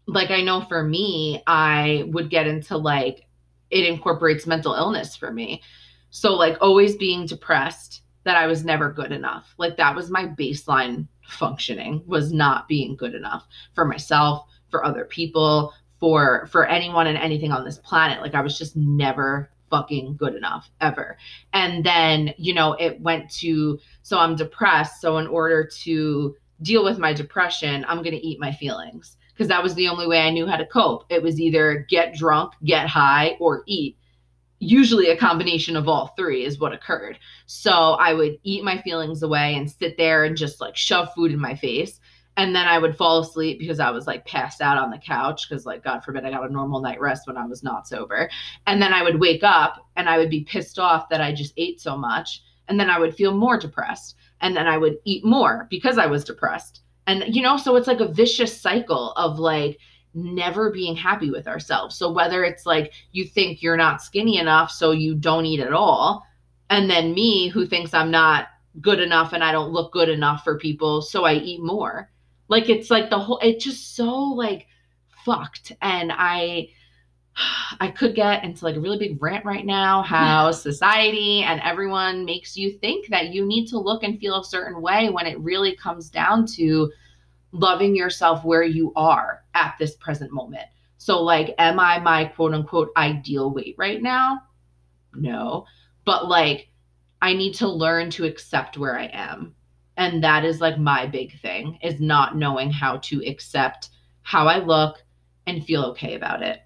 like 0.06 0.30
I 0.30 0.40
know 0.40 0.62
for 0.62 0.82
me, 0.82 1.42
I 1.46 2.04
would 2.08 2.30
get 2.30 2.46
into 2.46 2.76
like 2.76 3.26
it 3.70 3.84
incorporates 3.84 4.46
mental 4.46 4.74
illness 4.74 5.16
for 5.16 5.30
me. 5.30 5.62
So 6.10 6.34
like 6.34 6.56
always 6.60 6.96
being 6.96 7.26
depressed 7.26 8.02
that 8.24 8.36
I 8.36 8.46
was 8.46 8.64
never 8.64 8.92
good 8.92 9.12
enough. 9.12 9.54
Like 9.58 9.76
that 9.76 9.94
was 9.94 10.10
my 10.10 10.26
baseline 10.26 11.06
functioning 11.28 12.02
was 12.06 12.32
not 12.32 12.68
being 12.68 12.96
good 12.96 13.14
enough 13.14 13.46
for 13.74 13.84
myself, 13.84 14.46
for 14.70 14.84
other 14.84 15.04
people, 15.04 15.72
for 16.00 16.46
for 16.50 16.66
anyone 16.66 17.06
and 17.06 17.18
anything 17.18 17.52
on 17.52 17.64
this 17.64 17.78
planet. 17.78 18.22
Like 18.22 18.34
I 18.34 18.40
was 18.40 18.58
just 18.58 18.76
never 18.76 19.50
fucking 19.70 20.16
good 20.16 20.34
enough 20.34 20.70
ever. 20.80 21.18
And 21.52 21.84
then, 21.84 22.32
you 22.38 22.54
know, 22.54 22.72
it 22.74 23.00
went 23.00 23.30
to 23.32 23.78
so 24.02 24.18
I'm 24.18 24.36
depressed, 24.36 25.00
so 25.00 25.18
in 25.18 25.26
order 25.26 25.68
to 25.82 26.36
deal 26.62 26.84
with 26.84 26.98
my 26.98 27.12
depression, 27.12 27.84
I'm 27.86 27.98
going 27.98 28.16
to 28.16 28.26
eat 28.26 28.40
my 28.40 28.52
feelings 28.52 29.16
because 29.32 29.48
that 29.48 29.62
was 29.62 29.74
the 29.74 29.88
only 29.88 30.06
way 30.06 30.20
I 30.20 30.30
knew 30.30 30.46
how 30.46 30.56
to 30.56 30.66
cope. 30.66 31.04
It 31.10 31.22
was 31.22 31.40
either 31.40 31.86
get 31.88 32.14
drunk, 32.14 32.54
get 32.64 32.88
high, 32.88 33.36
or 33.38 33.62
eat. 33.66 33.96
Usually 34.60 35.08
a 35.10 35.16
combination 35.16 35.76
of 35.76 35.88
all 35.88 36.08
three 36.16 36.44
is 36.44 36.58
what 36.58 36.72
occurred. 36.72 37.18
So 37.46 37.72
I 37.72 38.14
would 38.14 38.38
eat 38.42 38.64
my 38.64 38.80
feelings 38.82 39.22
away 39.22 39.54
and 39.54 39.70
sit 39.70 39.96
there 39.96 40.24
and 40.24 40.36
just 40.36 40.60
like 40.60 40.76
shove 40.76 41.12
food 41.14 41.32
in 41.32 41.38
my 41.38 41.54
face. 41.54 42.00
And 42.36 42.54
then 42.54 42.66
I 42.66 42.78
would 42.78 42.96
fall 42.96 43.18
asleep 43.18 43.58
because 43.58 43.80
I 43.80 43.90
was 43.90 44.06
like 44.06 44.24
passed 44.24 44.60
out 44.60 44.78
on 44.78 44.90
the 44.90 44.98
couch 44.98 45.48
because, 45.48 45.66
like, 45.66 45.82
God 45.82 46.04
forbid, 46.04 46.24
I 46.24 46.30
got 46.30 46.48
a 46.48 46.52
normal 46.52 46.80
night 46.80 47.00
rest 47.00 47.26
when 47.26 47.36
I 47.36 47.44
was 47.46 47.64
not 47.64 47.88
sober. 47.88 48.30
And 48.68 48.80
then 48.80 48.92
I 48.92 49.02
would 49.02 49.18
wake 49.18 49.42
up 49.42 49.84
and 49.96 50.08
I 50.08 50.18
would 50.18 50.30
be 50.30 50.44
pissed 50.44 50.78
off 50.78 51.08
that 51.08 51.20
I 51.20 51.32
just 51.32 51.52
ate 51.56 51.80
so 51.80 51.96
much. 51.96 52.42
And 52.68 52.78
then 52.78 52.90
I 52.90 52.98
would 53.00 53.16
feel 53.16 53.34
more 53.34 53.58
depressed. 53.58 54.14
And 54.40 54.56
then 54.56 54.68
I 54.68 54.78
would 54.78 54.98
eat 55.04 55.24
more 55.24 55.66
because 55.68 55.98
I 55.98 56.06
was 56.06 56.22
depressed 56.22 56.82
and, 57.08 57.34
you 57.34 57.40
know, 57.40 57.56
so 57.56 57.74
it's 57.76 57.86
like 57.86 58.00
a 58.00 58.12
vicious 58.12 58.60
cycle 58.60 59.12
of 59.12 59.38
like 59.38 59.78
never 60.14 60.70
being 60.70 60.96
happy 60.96 61.30
with 61.30 61.46
ourselves. 61.46 61.96
So 61.96 62.10
whether 62.10 62.44
it's 62.44 62.66
like 62.66 62.92
you 63.12 63.24
think 63.24 63.62
you're 63.62 63.76
not 63.76 64.02
skinny 64.02 64.38
enough, 64.38 64.70
so 64.70 64.90
you 64.90 65.14
don't 65.14 65.46
eat 65.46 65.60
at 65.60 65.72
all, 65.72 66.24
and 66.70 66.90
then 66.90 67.14
me 67.14 67.48
who 67.48 67.66
thinks 67.66 67.94
I'm 67.94 68.10
not 68.10 68.48
good 68.80 69.00
enough 69.00 69.32
and 69.32 69.42
I 69.42 69.52
don't 69.52 69.72
look 69.72 69.92
good 69.92 70.08
enough 70.08 70.44
for 70.44 70.58
people, 70.58 71.02
so 71.02 71.24
I 71.24 71.34
eat 71.34 71.62
more. 71.62 72.10
Like 72.48 72.68
it's 72.68 72.90
like 72.90 73.10
the 73.10 73.18
whole, 73.18 73.38
it's 73.38 73.64
just 73.64 73.96
so 73.96 74.08
like 74.12 74.66
fucked. 75.24 75.72
And 75.82 76.12
I, 76.14 76.68
I 77.80 77.88
could 77.88 78.14
get 78.14 78.44
into 78.44 78.64
like 78.64 78.76
a 78.76 78.80
really 78.80 78.98
big 78.98 79.22
rant 79.22 79.44
right 79.44 79.66
now 79.66 80.02
how 80.06 80.50
society 80.52 81.42
and 81.42 81.60
everyone 81.62 82.24
makes 82.24 82.56
you 82.56 82.72
think 82.72 83.08
that 83.08 83.28
you 83.28 83.44
need 83.44 83.66
to 83.68 83.78
look 83.78 84.02
and 84.02 84.18
feel 84.18 84.40
a 84.40 84.44
certain 84.44 84.80
way 84.80 85.10
when 85.10 85.26
it 85.26 85.38
really 85.40 85.76
comes 85.76 86.10
down 86.10 86.46
to 86.46 86.90
loving 87.52 87.96
yourself 87.96 88.44
where 88.44 88.62
you 88.62 88.92
are 88.96 89.44
at 89.54 89.74
this 89.78 89.96
present 89.96 90.32
moment. 90.32 90.66
So, 90.98 91.22
like, 91.22 91.54
am 91.58 91.78
I 91.78 91.98
my 91.98 92.24
quote 92.24 92.54
unquote 92.54 92.90
ideal 92.96 93.52
weight 93.52 93.74
right 93.78 94.02
now? 94.02 94.40
No. 95.14 95.64
But 96.04 96.28
like, 96.28 96.68
I 97.22 97.34
need 97.34 97.54
to 97.54 97.68
learn 97.68 98.10
to 98.10 98.24
accept 98.24 98.78
where 98.78 98.98
I 98.98 99.06
am. 99.06 99.54
And 99.96 100.22
that 100.22 100.44
is 100.44 100.60
like 100.60 100.78
my 100.78 101.06
big 101.06 101.40
thing 101.40 101.78
is 101.82 102.00
not 102.00 102.36
knowing 102.36 102.70
how 102.70 102.98
to 102.98 103.26
accept 103.26 103.90
how 104.22 104.46
I 104.46 104.58
look 104.58 105.02
and 105.46 105.64
feel 105.64 105.84
okay 105.84 106.14
about 106.14 106.42
it 106.42 106.60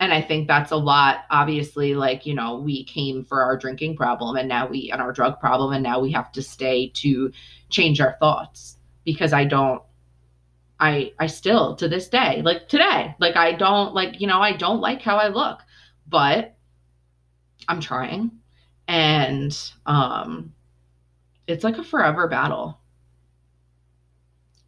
and 0.00 0.12
i 0.12 0.20
think 0.20 0.48
that's 0.48 0.72
a 0.72 0.76
lot 0.76 1.24
obviously 1.30 1.94
like 1.94 2.26
you 2.26 2.34
know 2.34 2.58
we 2.58 2.82
came 2.84 3.22
for 3.22 3.42
our 3.42 3.56
drinking 3.56 3.94
problem 3.94 4.36
and 4.36 4.48
now 4.48 4.66
we 4.66 4.90
and 4.90 5.00
our 5.00 5.12
drug 5.12 5.38
problem 5.38 5.72
and 5.72 5.82
now 5.82 6.00
we 6.00 6.10
have 6.10 6.32
to 6.32 6.42
stay 6.42 6.88
to 6.88 7.30
change 7.68 8.00
our 8.00 8.16
thoughts 8.18 8.78
because 9.04 9.32
i 9.32 9.44
don't 9.44 9.82
i 10.80 11.12
i 11.18 11.26
still 11.26 11.76
to 11.76 11.88
this 11.88 12.08
day 12.08 12.42
like 12.42 12.68
today 12.68 13.14
like 13.18 13.36
i 13.36 13.52
don't 13.52 13.94
like 13.94 14.20
you 14.20 14.26
know 14.26 14.40
i 14.40 14.52
don't 14.52 14.80
like 14.80 15.02
how 15.02 15.16
i 15.16 15.28
look 15.28 15.60
but 16.08 16.56
i'm 17.68 17.80
trying 17.80 18.30
and 18.88 19.72
um 19.86 20.52
it's 21.46 21.64
like 21.64 21.78
a 21.78 21.84
forever 21.84 22.26
battle 22.26 22.78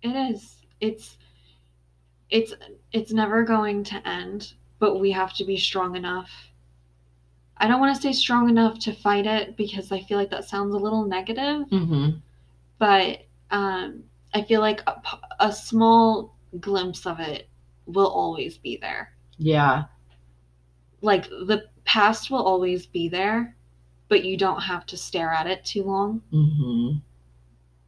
it 0.02 0.14
is 0.14 0.57
it's 0.81 1.16
it's 2.31 2.54
it's 2.92 3.12
never 3.12 3.42
going 3.42 3.83
to 3.83 4.09
end 4.09 4.54
but 4.83 4.99
we 4.99 5.12
have 5.12 5.33
to 5.33 5.45
be 5.45 5.57
strong 5.57 5.95
enough. 5.95 6.28
I 7.57 7.69
don't 7.69 7.78
want 7.78 7.95
to 7.95 8.02
say 8.02 8.12
strong 8.12 8.49
enough 8.49 8.81
to 8.81 8.92
fight 8.92 9.26
it 9.26 9.57
because 9.57 9.92
I 9.92 10.00
feel 10.00 10.19
like 10.19 10.31
that 10.31 10.49
sounds 10.49 10.75
a 10.75 10.78
little 10.78 11.04
negative. 11.04 11.69
Mm-hmm. 11.69 12.16
But 12.81 13.21
um, 13.52 14.02
I 14.34 14.42
feel 14.42 14.60
like 14.60 14.80
a, 14.86 15.00
a 15.40 15.52
small 15.52 16.34
glimpse 16.60 17.06
of 17.06 17.20
it 17.20 17.48
will 17.86 18.08
always 18.08 18.58
be 18.58 18.78
there. 18.80 19.12
Yeah. 19.38 19.84
Like 21.00 21.28
the 21.28 21.64
past 21.84 22.30
will 22.30 22.42
always 22.42 22.86
be 22.86 23.08
there, 23.08 23.56
but 24.08 24.24
you 24.24 24.36
don't 24.36 24.60
have 24.60 24.86
to 24.86 24.96
stare 24.96 25.30
at 25.30 25.46
it 25.46 25.64
too 25.64 25.82
long. 25.84 26.22
Mm-hmm. 26.32 26.98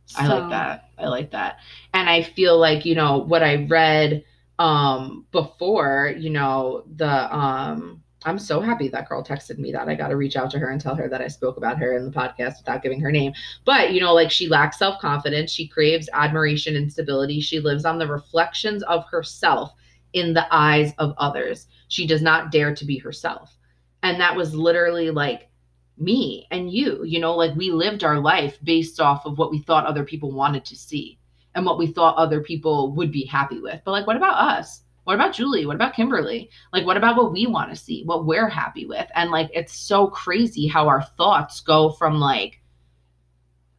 So, 0.06 0.20
I 0.20 0.26
like 0.26 0.50
that. 0.50 0.90
I 0.98 1.06
like 1.06 1.30
that. 1.30 1.58
And 1.94 2.10
I 2.10 2.22
feel 2.22 2.58
like, 2.58 2.84
you 2.84 2.94
know, 2.94 3.18
what 3.18 3.42
I 3.42 3.66
read 3.66 4.24
um 4.60 5.26
before 5.32 6.14
you 6.16 6.30
know 6.30 6.84
the 6.94 7.36
um 7.36 8.03
i'm 8.24 8.38
so 8.38 8.60
happy 8.60 8.88
that 8.88 9.08
girl 9.08 9.22
texted 9.22 9.58
me 9.58 9.72
that 9.72 9.88
i 9.88 9.94
got 9.94 10.08
to 10.08 10.16
reach 10.16 10.36
out 10.36 10.50
to 10.50 10.58
her 10.58 10.70
and 10.70 10.80
tell 10.80 10.94
her 10.94 11.08
that 11.08 11.20
i 11.20 11.28
spoke 11.28 11.56
about 11.56 11.78
her 11.78 11.96
in 11.96 12.04
the 12.04 12.10
podcast 12.10 12.58
without 12.58 12.82
giving 12.82 13.00
her 13.00 13.12
name. 13.12 13.32
But 13.64 13.92
you 13.92 14.00
know 14.00 14.14
like 14.14 14.30
she 14.30 14.48
lacks 14.48 14.78
self-confidence. 14.78 15.50
She 15.50 15.68
craves 15.68 16.08
admiration 16.12 16.76
and 16.76 16.90
stability. 16.90 17.40
She 17.40 17.60
lives 17.60 17.84
on 17.84 17.98
the 17.98 18.06
reflections 18.06 18.82
of 18.84 19.04
herself 19.08 19.72
in 20.12 20.32
the 20.32 20.46
eyes 20.54 20.92
of 20.98 21.14
others. 21.18 21.66
She 21.88 22.06
does 22.06 22.22
not 22.22 22.52
dare 22.52 22.74
to 22.74 22.84
be 22.84 22.98
herself. 22.98 23.56
And 24.02 24.20
that 24.20 24.36
was 24.36 24.54
literally 24.54 25.10
like 25.10 25.48
me 25.96 26.46
and 26.50 26.72
you 26.72 27.04
you 27.04 27.20
know 27.20 27.36
like 27.36 27.54
we 27.54 27.70
lived 27.70 28.02
our 28.02 28.18
life 28.18 28.58
based 28.64 29.00
off 29.00 29.26
of 29.26 29.38
what 29.38 29.52
we 29.52 29.60
thought 29.62 29.86
other 29.86 30.02
people 30.02 30.32
wanted 30.32 30.64
to 30.64 30.74
see 30.74 31.18
and 31.54 31.64
what 31.64 31.78
we 31.78 31.86
thought 31.86 32.16
other 32.16 32.40
people 32.40 32.92
would 32.92 33.12
be 33.12 33.24
happy 33.24 33.60
with. 33.60 33.80
But 33.84 33.92
like, 33.92 34.06
what 34.06 34.16
about 34.16 34.58
us? 34.58 34.82
What 35.04 35.14
about 35.14 35.34
Julie? 35.34 35.66
What 35.66 35.76
about 35.76 35.94
Kimberly? 35.94 36.50
Like, 36.72 36.86
what 36.86 36.96
about 36.96 37.16
what 37.16 37.32
we 37.32 37.46
want 37.46 37.70
to 37.70 37.76
see, 37.76 38.04
what 38.04 38.26
we're 38.26 38.48
happy 38.48 38.86
with? 38.86 39.06
And 39.14 39.30
like, 39.30 39.50
it's 39.52 39.76
so 39.76 40.08
crazy 40.08 40.66
how 40.66 40.88
our 40.88 41.02
thoughts 41.02 41.60
go 41.60 41.90
from 41.90 42.18
like 42.18 42.60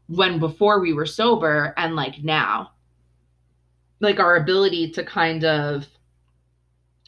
when 0.08 0.39
before 0.39 0.79
we 0.79 0.94
were 0.94 1.05
sober 1.05 1.74
and 1.77 1.96
like 1.96 2.24
now. 2.24 2.72
Like, 4.01 4.20
our 4.20 4.36
ability 4.36 4.91
to 4.91 5.03
kind 5.03 5.44
of 5.46 5.88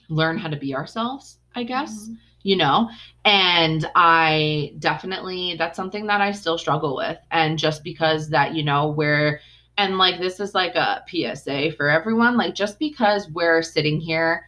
learn 0.10 0.38
how 0.38 0.50
to 0.50 0.56
be 0.56 0.74
ourselves, 0.74 1.38
I 1.56 1.64
guess. 1.64 2.04
Mm-hmm 2.04 2.14
you 2.44 2.56
know 2.56 2.90
and 3.26 3.90
i 3.96 4.74
definitely 4.80 5.56
that's 5.58 5.76
something 5.76 6.06
that 6.08 6.22
i 6.22 6.32
still 6.32 6.58
struggle 6.58 6.96
with 6.96 7.18
and 7.32 7.60
just 7.60 7.84
because 7.84 8.30
that 8.30 8.54
you 8.54 8.64
know 8.64 8.88
we're 8.90 9.42
and 9.78 9.98
like 9.98 10.20
this 10.20 10.40
is 10.40 10.54
like 10.56 10.76
a 10.76 11.04
PSA 11.10 11.72
for 11.78 11.90
everyone 11.90 12.38
like 12.38 12.56
just 12.56 12.80
because 12.80 13.30
we're 13.30 13.62
sitting 13.62 14.00
here 14.00 14.46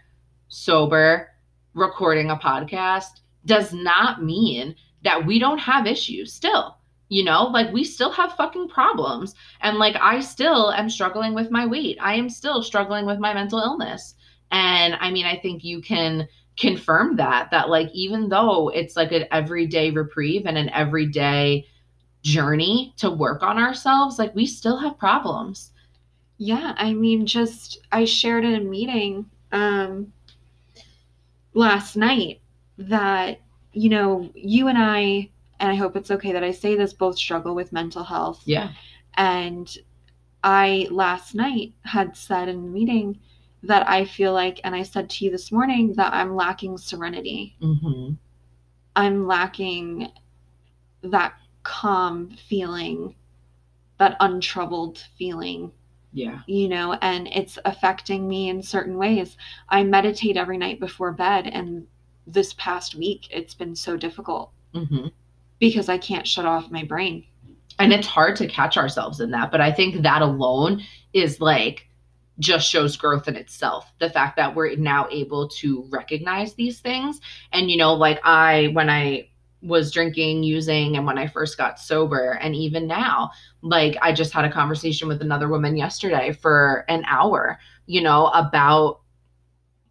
sober 0.47 1.29
recording 1.73 2.29
a 2.31 2.35
podcast 2.35 3.21
does 3.45 3.73
not 3.73 4.23
mean 4.23 4.75
that 5.03 5.25
we 5.25 5.39
don't 5.39 5.59
have 5.59 5.87
issues 5.87 6.33
still 6.33 6.79
you 7.09 7.23
know? 7.23 7.43
Like 7.45 7.73
we 7.73 7.83
still 7.83 8.11
have 8.11 8.33
fucking 8.33 8.69
problems. 8.69 9.35
And 9.61 9.77
like 9.77 9.95
I 9.99 10.21
still 10.21 10.71
am 10.71 10.89
struggling 10.89 11.33
with 11.33 11.51
my 11.51 11.65
weight. 11.65 11.97
I 11.99 12.15
am 12.15 12.29
still 12.29 12.63
struggling 12.63 13.05
with 13.05 13.19
my 13.19 13.33
mental 13.33 13.59
illness. 13.59 14.15
And 14.51 14.95
I 14.99 15.11
mean 15.11 15.25
I 15.25 15.37
think 15.37 15.63
you 15.63 15.81
can 15.81 16.27
confirm 16.57 17.15
that 17.17 17.49
that 17.51 17.69
like 17.69 17.89
even 17.93 18.29
though 18.29 18.69
it's 18.69 18.95
like 18.95 19.11
an 19.11 19.25
everyday 19.31 19.91
reprieve 19.91 20.45
and 20.45 20.57
an 20.57 20.69
everyday 20.69 21.65
journey 22.33 22.93
to 22.97 23.09
work 23.09 23.41
on 23.43 23.57
ourselves 23.57 24.19
like 24.19 24.33
we 24.35 24.45
still 24.45 24.77
have 24.77 24.97
problems 24.97 25.71
Yeah, 26.37 26.73
I 26.77 26.93
mean, 26.93 27.25
just 27.25 27.79
I 27.91 28.05
shared 28.05 28.45
in 28.45 28.55
a 28.55 28.59
meeting 28.77 29.25
um, 29.51 30.13
last 31.53 31.95
night 31.95 32.39
that 32.77 33.39
you 33.73 33.89
know 33.89 34.29
you 34.33 34.67
and 34.67 34.77
I, 34.77 35.29
and 35.59 35.71
I 35.71 35.75
hope 35.75 35.95
it's 35.97 36.11
okay 36.11 36.31
that 36.33 36.43
I 36.43 36.51
say 36.51 36.75
this, 36.75 36.93
both 36.93 37.17
struggle 37.17 37.53
with 37.55 37.73
mental 37.73 38.03
health. 38.03 38.41
yeah 38.45 38.71
And 39.15 39.67
I 40.43 40.87
last 40.91 41.35
night 41.35 41.73
had 41.83 42.15
said 42.15 42.47
in 42.47 42.55
a 42.55 42.59
meeting 42.79 43.19
that 43.63 43.83
I 43.89 44.05
feel 44.05 44.31
like, 44.31 44.61
and 44.63 44.73
I 44.73 44.83
said 44.83 45.09
to 45.09 45.25
you 45.25 45.31
this 45.31 45.51
morning 45.51 45.93
that 45.95 46.13
I'm 46.13 46.35
lacking 46.35 46.77
serenity. 46.77 47.55
hmm 47.61 48.13
I'm 48.95 49.27
lacking 49.27 50.07
that 51.03 51.33
calm 51.69 52.31
feeling, 52.49 53.15
that 53.99 54.17
untroubled 54.19 55.05
feeling. 55.17 55.71
Yeah. 56.11 56.39
You 56.47 56.67
know, 56.69 56.93
and 57.01 57.27
it's 57.27 57.59
affecting 57.65 58.27
me 58.27 58.49
in 58.49 58.63
certain 58.63 58.97
ways. 58.97 59.37
I 59.69 59.83
meditate 59.83 60.37
every 60.37 60.57
night 60.57 60.79
before 60.79 61.11
bed, 61.13 61.45
and 61.47 61.85
this 62.25 62.53
past 62.53 62.95
week 62.95 63.27
it's 63.31 63.55
been 63.55 63.75
so 63.75 63.97
difficult 63.97 64.51
hmm 64.73 65.07
because 65.59 65.89
I 65.89 65.97
can't 65.97 66.27
shut 66.27 66.45
off 66.45 66.71
my 66.71 66.83
brain. 66.83 67.25
and 67.79 67.91
it's 67.91 68.07
hard 68.07 68.35
to 68.37 68.47
catch 68.47 68.77
ourselves 68.77 69.19
in 69.19 69.31
that 69.31 69.51
but 69.51 69.61
i 69.61 69.71
think 69.71 70.01
that 70.03 70.21
alone 70.21 70.81
is 71.13 71.41
like 71.41 71.87
just 72.39 72.69
shows 72.69 72.95
growth 72.95 73.27
in 73.27 73.35
itself. 73.35 73.91
The 73.99 74.09
fact 74.09 74.37
that 74.37 74.55
we're 74.55 74.75
now 74.77 75.07
able 75.11 75.49
to 75.61 75.85
recognize 75.89 76.53
these 76.53 76.79
things. 76.79 77.19
And 77.51 77.69
you 77.71 77.77
know 77.77 77.93
like 77.93 78.19
i 78.23 78.69
when 78.73 78.89
i 78.89 79.28
was 79.61 79.91
drinking 79.91 80.43
using 80.43 80.95
and 80.95 81.05
when 81.05 81.17
i 81.17 81.27
first 81.27 81.57
got 81.57 81.79
sober 81.79 82.37
and 82.41 82.55
even 82.55 82.87
now 82.87 83.29
like 83.61 83.97
i 84.01 84.13
just 84.13 84.31
had 84.31 84.45
a 84.45 84.51
conversation 84.51 85.07
with 85.07 85.21
another 85.21 85.49
woman 85.49 85.75
yesterday 85.75 86.31
for 86.31 86.85
an 86.87 87.03
hour 87.07 87.59
you 87.85 88.01
know 88.01 88.27
about 88.27 89.01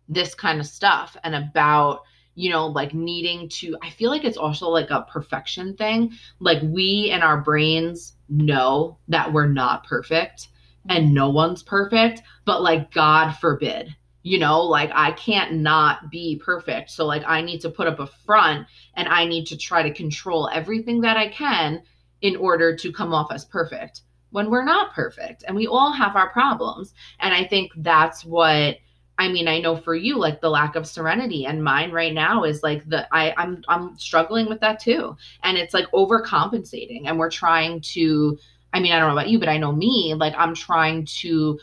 this 0.09 0.35
kind 0.35 0.59
of 0.59 0.67
stuff 0.67 1.17
and 1.23 1.35
about 1.35 2.03
you 2.35 2.49
know 2.49 2.67
like 2.67 2.95
needing 2.95 3.49
to 3.49 3.77
i 3.83 3.91
feel 3.91 4.11
like 4.11 4.25
it's 4.25 4.37
also 4.37 4.69
like 4.69 4.91
a 4.91 5.03
perfection 5.03 5.77
thing. 5.77 6.13
Like 6.39 6.63
we 6.63 7.11
in 7.11 7.21
our 7.21 7.41
brains 7.41 8.15
know 8.29 8.99
that 9.09 9.33
we're 9.33 9.49
not 9.49 9.85
perfect 9.85 10.49
and 10.89 11.13
no 11.13 11.29
one's 11.29 11.63
perfect 11.63 12.23
but 12.45 12.63
like 12.63 12.93
god 12.93 13.33
forbid 13.33 13.95
you 14.23 14.39
know 14.39 14.61
like 14.63 14.91
i 14.95 15.11
can't 15.13 15.55
not 15.55 16.11
be 16.11 16.37
perfect 16.37 16.91
so 16.91 17.07
like 17.07 17.23
i 17.27 17.41
need 17.41 17.61
to 17.61 17.71
put 17.71 17.87
up 17.87 18.01
a 18.01 18.07
front 18.07 18.67
and 18.95 19.09
i 19.09 19.25
need 19.25 19.47
to 19.47 19.57
try 19.57 19.83
to 19.83 19.93
control 19.93 20.49
everything 20.53 21.01
that 21.01 21.17
i 21.17 21.29
can 21.29 21.83
in 22.21 22.37
order 22.37 22.75
to 22.77 22.93
come 22.93 23.15
off 23.15 23.33
as 23.33 23.45
perfect 23.45 24.03
when 24.31 24.51
we're 24.51 24.65
not 24.65 24.93
perfect 24.93 25.45
and 25.47 25.57
we 25.57 25.67
all 25.67 25.93
have 25.93 26.17
our 26.17 26.31
problems 26.31 26.95
and 27.21 27.33
i 27.33 27.45
think 27.45 27.71
that's 27.77 28.25
what 28.25 28.77
I 29.19 29.29
mean, 29.29 29.49
I 29.49 29.59
know 29.59 29.77
for 29.77 29.97
you, 29.97 30.17
like 30.17 30.41
the 30.41 30.49
lack 30.49 30.77
of 30.77 30.87
serenity, 30.87 31.45
and 31.45 31.63
mine 31.63 31.91
right 31.91 32.15
now 32.15 32.45
is 32.45 32.63
like 32.63 32.89
the 32.89 33.13
I 33.13 33.35
I'm 33.37 33.65
I'm 33.67 33.99
struggling 33.99 34.49
with 34.49 34.61
that 34.61 34.79
too, 34.79 35.17
and 35.43 35.59
it's 35.59 35.75
like 35.75 35.91
overcompensating, 35.91 37.03
and 37.07 37.19
we're 37.19 37.31
trying 37.31 37.81
to. 37.81 38.39
I 38.73 38.81
mean, 38.81 38.93
I 38.93 38.99
don't 38.99 39.09
know 39.09 39.15
about 39.15 39.31
you, 39.31 39.39
but 39.41 39.49
I 39.49 39.57
know 39.59 39.73
me. 39.73 40.15
Like 40.17 40.35
I'm 40.37 40.55
trying 40.55 41.05
to. 41.21 41.59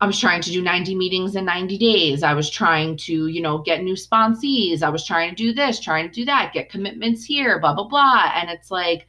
I 0.00 0.06
was 0.06 0.18
trying 0.18 0.40
to 0.42 0.50
do 0.50 0.62
90 0.62 0.94
meetings 0.94 1.36
in 1.36 1.44
90 1.44 1.76
days. 1.76 2.22
I 2.22 2.32
was 2.32 2.48
trying 2.48 2.96
to, 2.98 3.26
you 3.26 3.42
know, 3.42 3.58
get 3.58 3.82
new 3.82 3.94
sponsees. 3.94 4.82
I 4.82 4.88
was 4.88 5.04
trying 5.04 5.30
to 5.30 5.36
do 5.36 5.52
this, 5.52 5.78
trying 5.78 6.08
to 6.08 6.14
do 6.14 6.24
that, 6.24 6.52
get 6.54 6.70
commitments 6.70 7.24
here, 7.24 7.58
blah 7.58 7.74
blah 7.74 7.88
blah, 7.88 8.32
and 8.34 8.48
it's 8.48 8.70
like, 8.70 9.08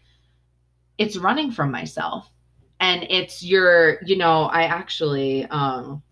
it's 0.98 1.18
running 1.18 1.52
from 1.52 1.72
myself, 1.72 2.30
and 2.80 3.04
it's 3.10 3.44
your, 3.44 4.00
you 4.04 4.18
know, 4.18 4.44
I 4.44 4.64
actually, 4.64 5.46
um 5.46 6.04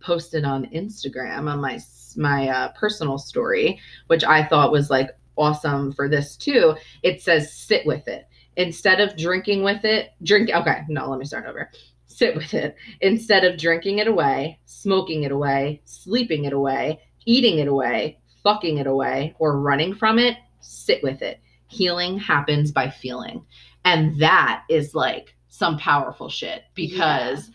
posted 0.00 0.44
on 0.44 0.66
Instagram 0.66 1.50
on 1.50 1.60
my 1.60 1.80
my 2.16 2.48
uh, 2.48 2.72
personal 2.72 3.18
story, 3.18 3.80
which 4.08 4.24
I 4.24 4.44
thought 4.44 4.72
was 4.72 4.90
like 4.90 5.10
awesome 5.36 5.92
for 5.92 6.08
this 6.08 6.36
too. 6.36 6.74
It 7.02 7.22
says 7.22 7.52
sit 7.52 7.86
with 7.86 8.08
it 8.08 8.26
instead 8.56 9.00
of 9.00 9.16
drinking 9.16 9.62
with 9.62 9.84
it. 9.84 10.10
Drink. 10.22 10.50
Okay, 10.50 10.82
no, 10.88 11.08
let 11.08 11.18
me 11.18 11.24
start 11.24 11.46
over. 11.46 11.70
Sit 12.08 12.34
with 12.34 12.52
it 12.54 12.74
instead 13.00 13.44
of 13.44 13.58
drinking 13.58 13.98
it 13.98 14.08
away, 14.08 14.58
smoking 14.64 15.22
it 15.22 15.30
away, 15.30 15.82
sleeping 15.84 16.44
it 16.44 16.52
away, 16.52 17.00
eating 17.26 17.58
it 17.58 17.68
away, 17.68 18.18
fucking 18.42 18.78
it 18.78 18.86
away, 18.86 19.34
or 19.38 19.60
running 19.60 19.94
from 19.94 20.18
it. 20.18 20.36
Sit 20.60 21.02
with 21.02 21.22
it. 21.22 21.40
Healing 21.68 22.18
happens 22.18 22.72
by 22.72 22.90
feeling, 22.90 23.44
and 23.84 24.18
that 24.20 24.64
is 24.68 24.94
like 24.94 25.36
some 25.48 25.78
powerful 25.78 26.28
shit 26.28 26.62
because 26.74 27.50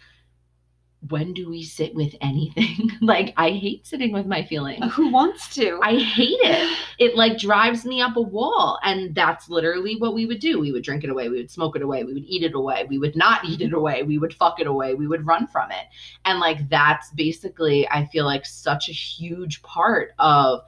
when 1.09 1.33
do 1.33 1.49
we 1.49 1.63
sit 1.63 1.93
with 1.93 2.15
anything? 2.21 2.91
like 3.01 3.33
I 3.37 3.51
hate 3.51 3.85
sitting 3.85 4.13
with 4.13 4.25
my 4.25 4.43
feelings. 4.43 4.93
Who 4.93 5.11
wants 5.11 5.53
to? 5.55 5.79
I 5.81 5.97
hate 5.97 6.39
it. 6.41 6.77
It 6.99 7.15
like 7.15 7.37
drives 7.37 7.85
me 7.85 8.01
up 8.01 8.15
a 8.15 8.21
wall. 8.21 8.79
And 8.83 9.13
that's 9.13 9.49
literally 9.49 9.95
what 9.97 10.13
we 10.13 10.25
would 10.25 10.39
do. 10.39 10.59
We 10.59 10.71
would 10.71 10.83
drink 10.83 11.03
it 11.03 11.09
away. 11.09 11.29
We 11.29 11.37
would 11.37 11.51
smoke 11.51 11.75
it 11.75 11.81
away. 11.81 12.03
We 12.03 12.13
would 12.13 12.25
eat 12.25 12.43
it 12.43 12.53
away. 12.53 12.85
We 12.87 12.97
would 12.97 13.15
not 13.15 13.45
eat 13.45 13.61
it 13.61 13.73
away. 13.73 14.03
We 14.03 14.17
would 14.17 14.33
fuck 14.33 14.59
it 14.59 14.67
away. 14.67 14.93
We 14.93 15.07
would 15.07 15.25
run 15.25 15.47
from 15.47 15.71
it. 15.71 15.85
And 16.25 16.39
like 16.39 16.69
that's 16.69 17.11
basically, 17.11 17.87
I 17.89 18.05
feel 18.07 18.25
like 18.25 18.45
such 18.45 18.89
a 18.89 18.93
huge 18.93 19.61
part 19.63 20.11
of 20.19 20.61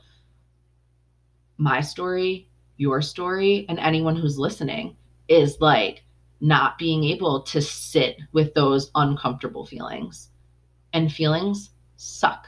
my 1.57 1.81
story, 1.81 2.49
your 2.77 3.01
story, 3.01 3.65
and 3.69 3.79
anyone 3.79 4.15
who's 4.15 4.37
listening 4.37 4.97
is 5.27 5.57
like 5.61 6.04
not 6.41 6.77
being 6.77 7.03
able 7.05 7.41
to 7.43 7.61
sit 7.61 8.17
with 8.33 8.53
those 8.53 8.91
uncomfortable 8.95 9.65
feelings. 9.65 10.29
And 10.93 11.11
feelings 11.11 11.71
suck. 11.97 12.47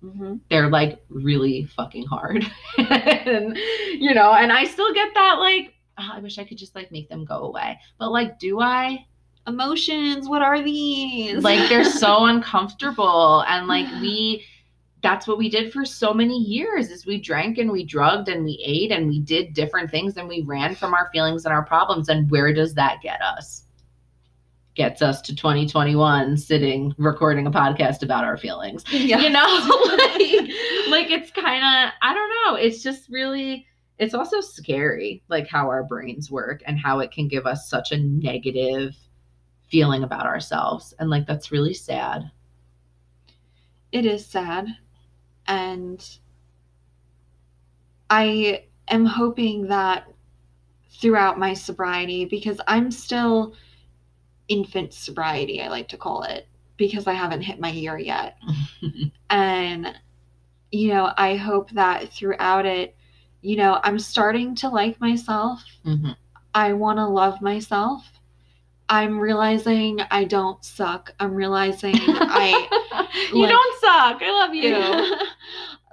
hmm 0.00 0.36
They're 0.50 0.68
like 0.70 1.02
really 1.08 1.64
fucking 1.64 2.06
hard. 2.06 2.44
and, 2.78 3.56
you 3.98 4.14
know, 4.14 4.32
and 4.34 4.52
I 4.52 4.64
still 4.64 4.92
get 4.94 5.14
that 5.14 5.34
like, 5.38 5.74
"Ah, 5.98 6.16
I 6.16 6.20
wish 6.20 6.38
I 6.38 6.44
could 6.44 6.58
just 6.58 6.74
like 6.74 6.90
make 6.92 7.08
them 7.08 7.24
go 7.24 7.44
away. 7.44 7.78
But 7.98 8.10
like, 8.10 8.38
do 8.38 8.60
I? 8.60 9.06
Emotions. 9.46 10.28
What 10.28 10.42
are 10.42 10.62
these? 10.62 11.42
Like, 11.42 11.68
they're 11.68 11.84
so 11.84 12.24
uncomfortable. 12.32 13.42
And 13.48 13.66
like, 13.66 13.86
we, 14.00 14.44
that's 15.02 15.26
what 15.26 15.38
we 15.38 15.48
did 15.48 15.72
for 15.72 15.84
so 15.84 16.12
many 16.12 16.38
years 16.38 16.90
is 16.90 17.06
we 17.06 17.18
drank 17.20 17.58
and 17.58 17.70
we 17.70 17.84
drugged 17.84 18.28
and 18.28 18.44
we 18.44 18.62
ate 18.64 18.92
and 18.92 19.08
we 19.08 19.20
did 19.20 19.54
different 19.54 19.90
things 19.90 20.16
and 20.16 20.28
we 20.28 20.42
ran 20.42 20.74
from 20.74 20.94
our 20.94 21.08
feelings 21.12 21.44
and 21.44 21.54
our 21.54 21.64
problems. 21.64 22.08
And 22.08 22.30
where 22.30 22.52
does 22.52 22.74
that 22.74 23.00
get 23.02 23.20
us? 23.22 23.64
Gets 24.74 25.02
us 25.02 25.20
to 25.22 25.34
2021 25.34 26.36
sitting 26.36 26.94
recording 26.98 27.46
a 27.46 27.50
podcast 27.50 28.02
about 28.02 28.24
our 28.24 28.36
feelings. 28.36 28.84
Yeah. 28.92 29.20
you 29.20 29.30
know 29.30 29.40
like, 29.86 30.50
like 30.88 31.10
it's 31.10 31.30
kind 31.30 31.64
of 31.64 31.92
i 32.02 32.14
don't 32.14 32.30
know. 32.44 32.54
It's 32.56 32.82
just 32.82 33.08
really 33.08 33.66
it's 33.98 34.14
also 34.14 34.40
scary 34.40 35.22
like 35.28 35.46
how 35.48 35.68
our 35.68 35.84
brains 35.84 36.30
work 36.30 36.62
and 36.66 36.78
how 36.78 37.00
it 37.00 37.10
can 37.10 37.28
give 37.28 37.46
us 37.46 37.68
such 37.68 37.92
a 37.92 37.98
negative 37.98 38.96
feeling 39.68 40.02
about 40.02 40.26
ourselves. 40.26 40.94
And 40.98 41.10
like 41.10 41.26
that's 41.26 41.52
really 41.52 41.74
sad. 41.74 42.30
It 43.92 44.06
is 44.06 44.24
sad 44.24 44.68
and 45.50 46.18
i 48.08 48.64
am 48.88 49.04
hoping 49.04 49.66
that 49.66 50.06
throughout 51.00 51.38
my 51.38 51.52
sobriety 51.52 52.24
because 52.24 52.60
i'm 52.66 52.90
still 52.90 53.54
infant 54.48 54.92
sobriety 54.94 55.60
i 55.62 55.68
like 55.68 55.88
to 55.88 55.96
call 55.96 56.22
it 56.22 56.46
because 56.76 57.06
i 57.06 57.12
haven't 57.12 57.42
hit 57.42 57.60
my 57.60 57.70
year 57.70 57.98
yet. 57.98 58.36
And 59.30 59.94
you 60.72 60.88
know 60.88 61.12
i 61.16 61.36
hope 61.36 61.70
that 61.70 62.12
throughout 62.12 62.66
it 62.66 62.96
you 63.42 63.56
know 63.56 63.78
i'm 63.84 63.98
starting 63.98 64.54
to 64.56 64.68
like 64.68 65.00
myself. 65.00 65.62
Mhm. 65.84 66.16
i 66.54 66.72
want 66.72 66.98
to 66.98 67.06
love 67.06 67.40
myself. 67.42 68.02
I'm 68.88 69.20
realizing 69.20 70.00
i 70.10 70.24
don't 70.24 70.64
suck. 70.64 71.14
I'm 71.20 71.34
realizing 71.34 71.94
i 71.98 72.68
you 73.32 73.42
like- 73.42 73.50
don't 73.50 73.80
suck 73.80 74.22
i 74.22 74.30
love 74.30 74.54
you 74.54 75.16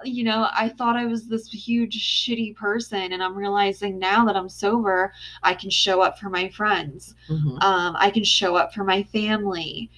you 0.04 0.22
know, 0.22 0.48
I 0.52 0.68
thought 0.68 0.94
I 0.94 1.06
was 1.06 1.26
this 1.26 1.48
huge 1.48 1.98
shitty 2.00 2.54
person, 2.54 3.12
and 3.12 3.20
I'm 3.20 3.34
realizing 3.34 3.98
now 3.98 4.24
that 4.26 4.36
I'm 4.36 4.48
sober, 4.48 5.12
I 5.42 5.54
can 5.54 5.70
show 5.70 6.00
up 6.02 6.20
for 6.20 6.28
my 6.28 6.48
friends. 6.50 7.16
Mhm. 7.28 7.60
Um, 7.60 7.96
I 7.98 8.10
can 8.10 8.22
show 8.22 8.54
up 8.54 8.72
for 8.72 8.84
my 8.84 9.02
family. 9.02 9.90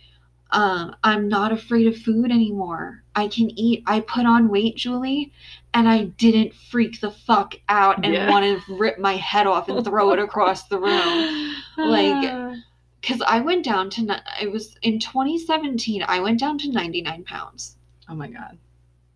Um, 0.52 0.96
I'm 1.04 1.28
not 1.28 1.52
afraid 1.52 1.86
of 1.86 1.98
food 1.98 2.30
anymore. 2.30 3.02
I 3.14 3.28
can 3.28 3.50
eat. 3.58 3.82
I 3.86 4.00
put 4.00 4.24
on 4.24 4.48
weight, 4.48 4.76
Julie, 4.76 5.32
and 5.74 5.86
I 5.86 6.04
didn't 6.04 6.54
freak 6.54 7.00
the 7.02 7.10
fuck 7.10 7.54
out 7.68 8.02
and 8.02 8.14
Yeah. 8.14 8.30
want 8.30 8.44
to 8.66 8.74
rip 8.74 8.98
my 8.98 9.16
head 9.16 9.46
off 9.46 9.68
and 9.68 9.84
throw 9.84 10.12
it 10.12 10.18
across 10.18 10.66
the 10.68 10.78
room. 10.78 11.54
Like, 11.76 12.56
Because 13.00 13.22
I 13.26 13.40
went 13.40 13.64
down 13.64 13.88
to, 13.90 14.22
it 14.40 14.50
was 14.50 14.76
in 14.82 14.98
2017, 14.98 16.04
I 16.06 16.20
went 16.20 16.38
down 16.38 16.58
to 16.58 16.70
99 16.70 17.24
pounds. 17.24 17.76
oh 18.08 18.14
my 18.14 18.28
god 18.28 18.58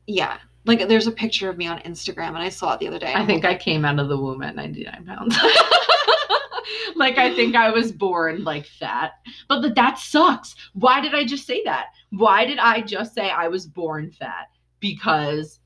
yeah. 0.07 0.39
Like 0.67 0.89
there's 0.89 1.07
a 1.07 1.13
picture 1.13 1.51
of 1.51 1.59
me 1.59 1.67
on 1.67 1.81
Instagram 1.81 2.29
and 2.29 2.39
I 2.39 2.49
saw 2.49 2.75
it 2.75 2.81
the 2.81 2.89
other 2.89 2.99
day. 2.99 3.13
I 3.15 3.27
think 3.27 3.45
I 3.45 3.55
came 3.55 3.85
out 3.85 3.99
of 3.99 4.09
the 4.09 4.17
womb 4.17 4.43
at 4.43 4.57
99 4.57 5.05
pounds. 5.05 5.37
like 6.97 7.19
I 7.19 7.35
think 7.35 7.55
I 7.55 7.71
was 7.71 7.93
born 7.93 8.45
like 8.45 8.67
fat. 8.67 9.13
But 9.49 9.61
th- 9.61 9.75
that 9.75 9.99
sucks. 9.99 10.55
Why 10.73 11.01
did 11.01 11.15
I 11.15 11.25
just 11.25 11.47
say 11.47 11.63
that? 11.65 11.89
Why 12.11 12.47
did 12.47 12.59
I 12.59 12.81
just 12.81 13.15
say 13.15 13.29
I 13.29 13.49
was 13.49 13.67
born 13.67 14.11
fat? 14.11 14.49
Because 14.81 15.61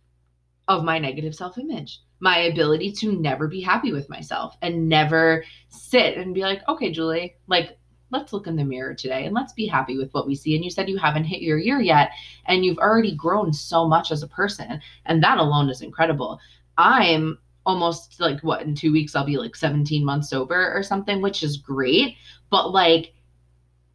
of 0.67 0.85
my 0.85 0.99
negative 0.99 1.35
self-image. 1.35 2.01
My 2.21 2.39
ability 2.39 2.93
to 2.93 3.13
never 3.13 3.47
be 3.47 3.61
happy 3.61 3.93
with 3.93 4.09
myself 4.11 4.57
and 4.61 4.89
never 4.89 5.45
sit 5.69 6.17
and 6.17 6.35
be 6.35 6.41
like, 6.41 6.61
"Okay, 6.69 6.91
Julie, 6.91 7.37
like 7.47 7.79
let's 8.11 8.33
look 8.33 8.47
in 8.47 8.57
the 8.57 8.65
mirror 8.65 8.95
today 8.95 9.25
and 9.25 9.35
let's 9.35 9.53
be 9.53 9.67
happy 9.67 9.97
with 9.97 10.13
what 10.15 10.27
we 10.27 10.35
see." 10.35 10.55
And 10.55 10.65
you 10.65 10.71
said 10.71 10.89
you 10.89 10.99
haven't 10.99 11.25
hit 11.25 11.43
your 11.43 11.59
year 11.59 11.81
yet 11.81 12.11
and 12.47 12.65
you've 12.65 12.79
already 12.79 13.15
grown 13.15 13.53
so 13.53 13.87
much 13.87 14.11
as 14.11 14.23
a 14.23 14.29
person, 14.29 14.81
and 15.07 15.23
that 15.23 15.39
alone 15.39 15.69
is 15.71 15.83
incredible. 15.83 16.41
I'm 16.77 17.39
almost 17.67 18.19
like 18.19 18.41
what 18.41 18.63
in 18.63 18.75
two 18.75 18.93
weeks 18.93 19.15
I'll 19.15 19.27
be 19.27 19.37
like 19.37 19.55
17 19.55 20.05
months 20.05 20.31
sober 20.31 20.73
or 20.75 20.83
something, 20.83 21.21
which 21.21 21.43
is 21.43 21.59
great. 21.59 22.17
But 22.51 22.73
like 22.73 23.13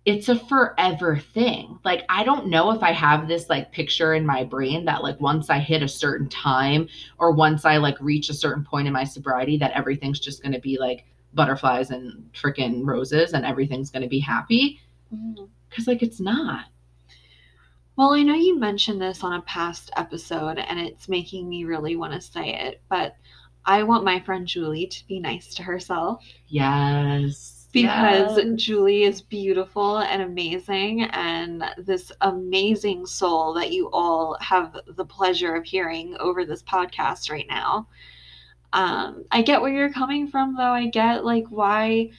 it's 0.06 0.28
a 0.28 0.36
forever 0.36 1.18
thing. 1.18 1.80
Like 1.86 2.04
I 2.10 2.24
don't 2.24 2.48
know 2.48 2.72
if 2.72 2.84
I 2.84 2.92
have 2.92 3.28
this 3.28 3.50
like 3.50 3.72
picture 3.72 4.14
in 4.14 4.26
my 4.26 4.44
brain 4.44 4.86
that 4.86 5.02
like 5.02 5.20
once 5.22 5.50
I 5.50 5.60
hit 5.60 5.82
a 5.82 5.88
certain 5.88 6.28
time 6.30 6.90
or 7.20 7.32
once 7.32 7.64
I 7.64 7.78
like 7.78 7.98
reach 8.02 8.30
a 8.30 8.34
certain 8.34 8.66
point 8.66 8.88
in 8.88 8.94
my 8.94 9.06
sobriety 9.06 9.58
that 9.58 9.72
everything's 9.72 10.20
just 10.20 10.42
going 10.44 10.52
to 10.52 10.60
be 10.60 10.78
like 10.78 11.06
butterflies 11.34 11.90
and 11.92 12.32
freaking 12.34 12.86
roses 12.86 13.34
and 13.34 13.46
everything's 13.46 13.90
going 13.92 14.04
to 14.04 14.10
be 14.10 14.20
happy 14.20 14.80
Mm. 15.14 15.48
cuz 15.70 15.86
like 15.88 16.02
it's 16.02 16.20
not. 16.20 16.66
Well, 17.96 18.14
I 18.14 18.24
know 18.24 18.34
you 18.34 18.58
mentioned 18.60 19.00
this 19.02 19.24
on 19.24 19.34
a 19.34 19.42
past 19.44 19.92
episode 19.96 20.58
and 20.58 20.80
it's 20.80 21.08
making 21.08 21.48
me 21.48 21.64
really 21.66 21.96
want 21.96 22.14
to 22.14 22.22
say 22.22 22.56
it, 22.56 22.82
but 22.90 23.16
I 23.66 23.84
want 23.84 24.04
my 24.04 24.20
friend 24.20 24.48
Julie 24.48 24.88
to 24.88 25.08
be 25.08 25.20
nice 25.20 25.54
to 25.56 25.64
herself 25.64 26.24
Yes. 26.48 27.68
because 27.72 28.38
Yes. 28.38 28.48
Julie 28.56 29.04
is 29.04 29.22
beautiful 29.22 30.00
and 30.00 30.24
amazing 30.24 31.04
and 31.04 31.64
this 31.78 32.12
amazing 32.22 33.06
soul 33.06 33.54
that 33.54 33.72
you 33.72 33.90
all 33.92 34.36
have 34.42 34.76
the 34.88 35.06
pleasure 35.06 35.54
of 35.56 35.64
hearing 35.64 36.16
over 36.20 36.46
this 36.46 36.64
podcast 36.64 37.30
right 37.32 37.48
now. 37.48 37.88
Um, 38.74 39.24
I 39.32 39.44
get 39.44 39.62
where 39.62 39.72
you're 39.72 39.94
coming 39.94 40.28
from 40.28 40.56
though. 40.56 40.64
I 40.64 40.88
get 40.88 41.24
like 41.24 41.46
why 41.50 42.10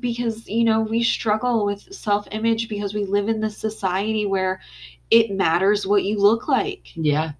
because 0.00 0.48
you 0.48 0.64
know 0.64 0.80
we 0.80 1.02
struggle 1.02 1.66
with 1.66 1.94
self-image 1.94 2.68
because 2.68 2.94
we 2.94 3.04
live 3.04 3.28
in 3.28 3.40
this 3.40 3.58
society 3.58 4.24
where 4.26 4.60
it 5.10 5.30
matters 5.30 5.86
what 5.86 6.02
you 6.02 6.18
look 6.18 6.48
like. 6.48 6.96
Yeah. 6.96 7.32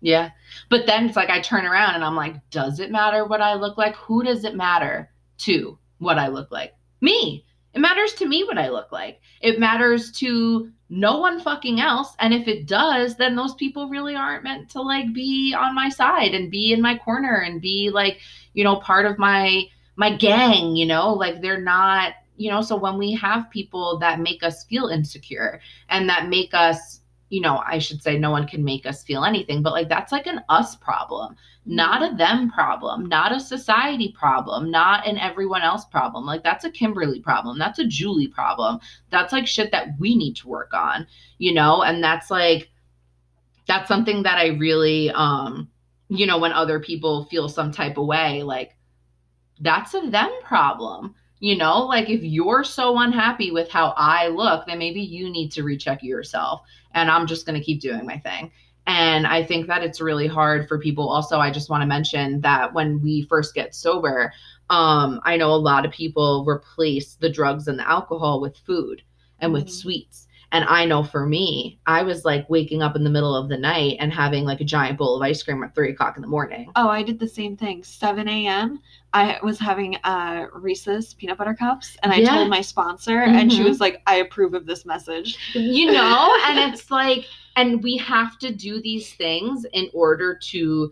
Yeah. 0.00 0.30
But 0.70 0.86
then 0.86 1.06
it's 1.06 1.16
like 1.16 1.30
I 1.30 1.40
turn 1.40 1.66
around 1.66 1.96
and 1.96 2.04
I'm 2.04 2.14
like, 2.14 2.36
does 2.50 2.78
it 2.80 2.90
matter 2.90 3.24
what 3.24 3.40
I 3.40 3.54
look 3.54 3.76
like? 3.76 3.96
Who 3.96 4.22
does 4.22 4.44
it 4.44 4.54
matter 4.54 5.10
to 5.38 5.78
what 5.98 6.18
I 6.18 6.28
look 6.28 6.50
like? 6.52 6.74
Me. 7.00 7.44
It 7.76 7.80
matters 7.80 8.14
to 8.14 8.26
me 8.26 8.42
what 8.42 8.56
I 8.56 8.70
look 8.70 8.90
like. 8.90 9.20
It 9.42 9.60
matters 9.60 10.10
to 10.12 10.72
no 10.88 11.18
one 11.18 11.38
fucking 11.38 11.78
else. 11.78 12.16
And 12.18 12.32
if 12.32 12.48
it 12.48 12.66
does, 12.66 13.16
then 13.16 13.36
those 13.36 13.54
people 13.54 13.90
really 13.90 14.14
aren't 14.16 14.44
meant 14.44 14.70
to 14.70 14.80
like 14.80 15.12
be 15.12 15.54
on 15.54 15.74
my 15.74 15.90
side 15.90 16.32
and 16.32 16.50
be 16.50 16.72
in 16.72 16.80
my 16.80 16.96
corner 16.96 17.36
and 17.36 17.60
be 17.60 17.90
like, 17.90 18.20
you 18.54 18.64
know, 18.64 18.76
part 18.76 19.04
of 19.04 19.18
my 19.18 19.64
my 19.96 20.16
gang, 20.16 20.74
you 20.74 20.86
know, 20.86 21.12
like 21.12 21.42
they're 21.42 21.60
not, 21.60 22.14
you 22.38 22.50
know, 22.50 22.62
so 22.62 22.76
when 22.76 22.96
we 22.96 23.12
have 23.12 23.50
people 23.50 23.98
that 23.98 24.20
make 24.20 24.42
us 24.42 24.64
feel 24.64 24.88
insecure 24.88 25.60
and 25.90 26.08
that 26.08 26.30
make 26.30 26.54
us 26.54 27.00
you 27.28 27.40
know, 27.40 27.62
I 27.66 27.78
should 27.78 28.02
say 28.02 28.16
no 28.16 28.30
one 28.30 28.46
can 28.46 28.62
make 28.64 28.86
us 28.86 29.02
feel 29.02 29.24
anything, 29.24 29.62
but 29.62 29.72
like 29.72 29.88
that's 29.88 30.12
like 30.12 30.26
an 30.26 30.42
us 30.48 30.76
problem, 30.76 31.34
not 31.64 32.02
a 32.02 32.16
them 32.16 32.50
problem, 32.50 33.06
not 33.06 33.34
a 33.34 33.40
society 33.40 34.14
problem, 34.16 34.70
not 34.70 35.06
an 35.06 35.18
everyone 35.18 35.62
else 35.62 35.84
problem. 35.84 36.24
Like 36.24 36.44
that's 36.44 36.64
a 36.64 36.70
Kimberly 36.70 37.20
problem. 37.20 37.58
That's 37.58 37.80
a 37.80 37.86
Julie 37.86 38.28
problem. 38.28 38.78
That's 39.10 39.32
like 39.32 39.46
shit 39.46 39.72
that 39.72 39.88
we 39.98 40.14
need 40.16 40.36
to 40.36 40.48
work 40.48 40.72
on, 40.72 41.06
you 41.38 41.52
know? 41.52 41.82
And 41.82 42.02
that's 42.02 42.30
like 42.30 42.70
that's 43.66 43.88
something 43.88 44.22
that 44.22 44.38
I 44.38 44.48
really 44.48 45.10
um 45.10 45.68
you 46.08 46.26
know, 46.26 46.38
when 46.38 46.52
other 46.52 46.78
people 46.78 47.24
feel 47.24 47.48
some 47.48 47.72
type 47.72 47.98
of 47.98 48.06
way, 48.06 48.44
like 48.44 48.76
that's 49.60 49.94
a 49.94 50.08
them 50.08 50.30
problem. 50.44 51.14
You 51.40 51.56
know, 51.56 51.80
like 51.84 52.08
if 52.08 52.22
you're 52.22 52.64
so 52.64 52.98
unhappy 52.98 53.50
with 53.50 53.70
how 53.70 53.92
I 53.96 54.28
look, 54.28 54.66
then 54.66 54.78
maybe 54.78 55.00
you 55.00 55.30
need 55.30 55.52
to 55.52 55.62
recheck 55.62 56.02
yourself. 56.02 56.62
And 56.92 57.10
I'm 57.10 57.26
just 57.26 57.44
going 57.46 57.58
to 57.58 57.64
keep 57.64 57.80
doing 57.80 58.06
my 58.06 58.18
thing. 58.18 58.50
And 58.86 59.26
I 59.26 59.44
think 59.44 59.66
that 59.66 59.82
it's 59.82 60.00
really 60.00 60.28
hard 60.28 60.68
for 60.68 60.78
people. 60.78 61.08
Also, 61.08 61.38
I 61.38 61.50
just 61.50 61.68
want 61.68 61.82
to 61.82 61.86
mention 61.86 62.40
that 62.42 62.72
when 62.72 63.02
we 63.02 63.22
first 63.22 63.54
get 63.54 63.74
sober, 63.74 64.32
um, 64.70 65.20
I 65.24 65.36
know 65.36 65.52
a 65.52 65.56
lot 65.56 65.84
of 65.84 65.92
people 65.92 66.44
replace 66.46 67.14
the 67.14 67.28
drugs 67.28 67.68
and 67.68 67.78
the 67.78 67.88
alcohol 67.88 68.40
with 68.40 68.56
food 68.58 69.02
and 69.40 69.52
with 69.52 69.66
Mhm. 69.66 69.70
sweets. 69.70 70.25
And 70.56 70.64
I 70.70 70.86
know 70.86 71.04
for 71.04 71.26
me, 71.26 71.78
I 71.86 72.02
was 72.02 72.24
like 72.24 72.48
waking 72.48 72.80
up 72.80 72.96
in 72.96 73.04
the 73.04 73.10
middle 73.10 73.36
of 73.36 73.50
the 73.50 73.58
night 73.58 73.98
and 74.00 74.10
having 74.10 74.46
like 74.46 74.62
a 74.62 74.64
giant 74.64 74.96
bowl 74.96 75.14
of 75.14 75.20
ice 75.20 75.42
cream 75.42 75.62
at 75.62 75.74
three 75.74 75.90
o'clock 75.90 76.16
in 76.16 76.22
the 76.22 76.28
morning. 76.28 76.72
Oh, 76.76 76.88
I 76.88 77.02
did 77.02 77.18
the 77.18 77.28
same 77.28 77.58
thing. 77.58 77.84
7 77.84 78.26
a.m. 78.26 78.80
I 79.12 79.38
was 79.42 79.58
having 79.58 79.96
uh, 79.96 80.46
Reese's 80.54 81.12
peanut 81.12 81.36
butter 81.36 81.52
cups, 81.52 81.98
and 82.02 82.10
I 82.10 82.20
Yeah. 82.20 82.30
told 82.36 82.48
my 82.48 82.62
sponsor, 82.62 83.20
and 83.24 83.52
she 83.52 83.60
Mhm. 83.60 83.64
was 83.68 83.80
like, 83.80 84.00
"I 84.06 84.14
approve 84.16 84.54
of 84.54 84.64
this 84.64 84.86
message." 84.86 85.36
you 85.54 85.92
know 85.92 86.34
and 86.46 86.58
it's 86.58 86.90
like 86.90 87.26
and 87.56 87.82
we 87.82 87.98
have 87.98 88.38
to 88.38 88.50
do 88.54 88.80
these 88.80 89.12
things 89.14 89.66
in 89.74 89.90
order 89.92 90.34
to 90.42 90.90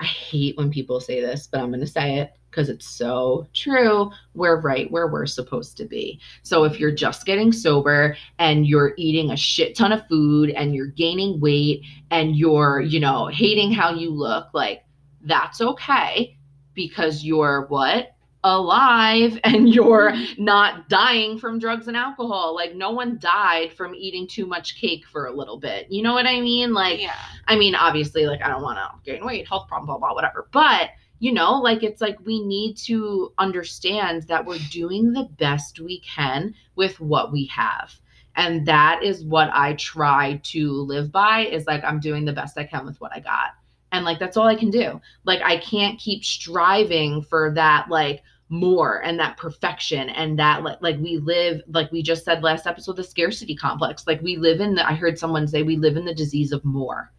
i 0.00 0.04
hate 0.04 0.56
when 0.56 0.70
people 0.70 1.00
say 1.00 1.20
this 1.20 1.46
but 1.48 1.60
i'm 1.60 1.68
going 1.70 1.80
to 1.80 1.86
say 1.86 2.18
it 2.18 2.32
because 2.56 2.70
it's 2.70 2.86
so 2.86 3.46
true 3.52 4.10
we're 4.34 4.60
right 4.60 4.90
where 4.90 5.08
we're 5.08 5.26
supposed 5.26 5.76
to 5.76 5.84
be 5.84 6.18
so 6.42 6.64
if 6.64 6.80
you're 6.80 6.90
just 6.94 7.26
getting 7.26 7.52
sober 7.52 8.16
and 8.38 8.66
you're 8.66 8.94
eating 8.96 9.30
a 9.30 9.36
shit 9.36 9.76
ton 9.76 9.92
of 9.92 10.06
food 10.08 10.50
and 10.50 10.74
you're 10.74 10.86
gaining 10.86 11.38
weight 11.38 11.82
and 12.10 12.36
you're 12.36 12.80
you 12.80 12.98
know 12.98 13.26
hating 13.26 13.70
how 13.70 13.92
you 13.92 14.10
look 14.10 14.48
like 14.54 14.84
that's 15.22 15.60
okay 15.60 16.36
because 16.74 17.24
you're 17.24 17.66
what 17.68 18.12
alive 18.44 19.38
and 19.44 19.68
you're 19.68 20.12
not 20.38 20.88
dying 20.88 21.36
from 21.36 21.58
drugs 21.58 21.88
and 21.88 21.96
alcohol. 21.96 22.54
Like 22.54 22.76
no 22.76 22.92
one 22.92 23.18
died 23.18 23.72
from 23.72 23.92
eating 23.92 24.28
too 24.28 24.46
much 24.46 24.80
cake 24.80 25.04
for 25.10 25.26
a 25.26 25.32
little 25.32 25.58
bit. 25.58 25.90
You 25.90 26.02
know 26.02 26.12
what 26.12 26.26
I 26.26 26.40
mean? 26.40 26.72
Like 26.72 27.00
yeah, 27.00 27.16
I 27.48 27.56
mean, 27.56 27.74
obviously, 27.74 28.26
like 28.26 28.42
I 28.42 28.48
don't 28.48 28.62
want 28.62 28.78
to 28.78 29.10
gain 29.10 29.24
weight, 29.24 29.48
health 29.48 29.66
problem, 29.66 29.86
blah 29.86 29.98
blah, 29.98 30.14
whatever. 30.14 30.46
But 30.52 30.90
you 31.18 31.32
know, 31.32 31.60
like 31.60 31.82
it's 31.82 32.00
like 32.00 32.18
we 32.24 32.42
need 32.42 32.76
to 32.78 33.32
understand 33.38 34.24
that 34.24 34.44
we're 34.44 34.58
doing 34.70 35.12
the 35.12 35.28
best 35.38 35.80
we 35.80 36.00
can 36.00 36.54
with 36.74 37.00
what 37.00 37.32
we 37.32 37.46
have. 37.46 37.94
And 38.36 38.66
that 38.66 39.02
is 39.02 39.24
what 39.24 39.48
I 39.52 39.74
try 39.74 40.40
to 40.44 40.72
live 40.72 41.10
by 41.10 41.46
is 41.46 41.66
like 41.66 41.82
I'm 41.84 42.00
doing 42.00 42.24
the 42.24 42.34
best 42.34 42.58
I 42.58 42.64
can 42.64 42.84
with 42.84 43.00
what 43.00 43.12
I 43.14 43.20
got. 43.20 43.52
And 43.92 44.04
like 44.04 44.18
that's 44.18 44.36
all 44.36 44.46
I 44.46 44.56
can 44.56 44.70
do. 44.70 45.00
Like 45.24 45.40
I 45.42 45.56
can't 45.56 45.98
keep 45.98 46.22
striving 46.22 47.22
for 47.22 47.52
that 47.54 47.86
like 47.88 48.22
more 48.48 49.02
and 49.02 49.18
that 49.18 49.36
perfection 49.36 50.08
and 50.10 50.38
that 50.38 50.62
like 50.62 50.78
like 50.80 50.98
we 51.00 51.18
live 51.18 51.60
like 51.68 51.90
we 51.90 52.00
just 52.00 52.24
said 52.24 52.44
last 52.44 52.66
episode 52.66 52.94
the 52.94 53.02
scarcity 53.02 53.56
complex 53.56 54.06
like 54.06 54.22
we 54.22 54.36
live 54.36 54.60
in 54.60 54.76
the 54.76 54.88
i 54.88 54.94
heard 54.94 55.18
someone 55.18 55.48
say 55.48 55.64
we 55.64 55.76
live 55.76 55.96
in 55.96 56.04
the 56.04 56.14
disease 56.14 56.52
of 56.52 56.64
more 56.64 57.10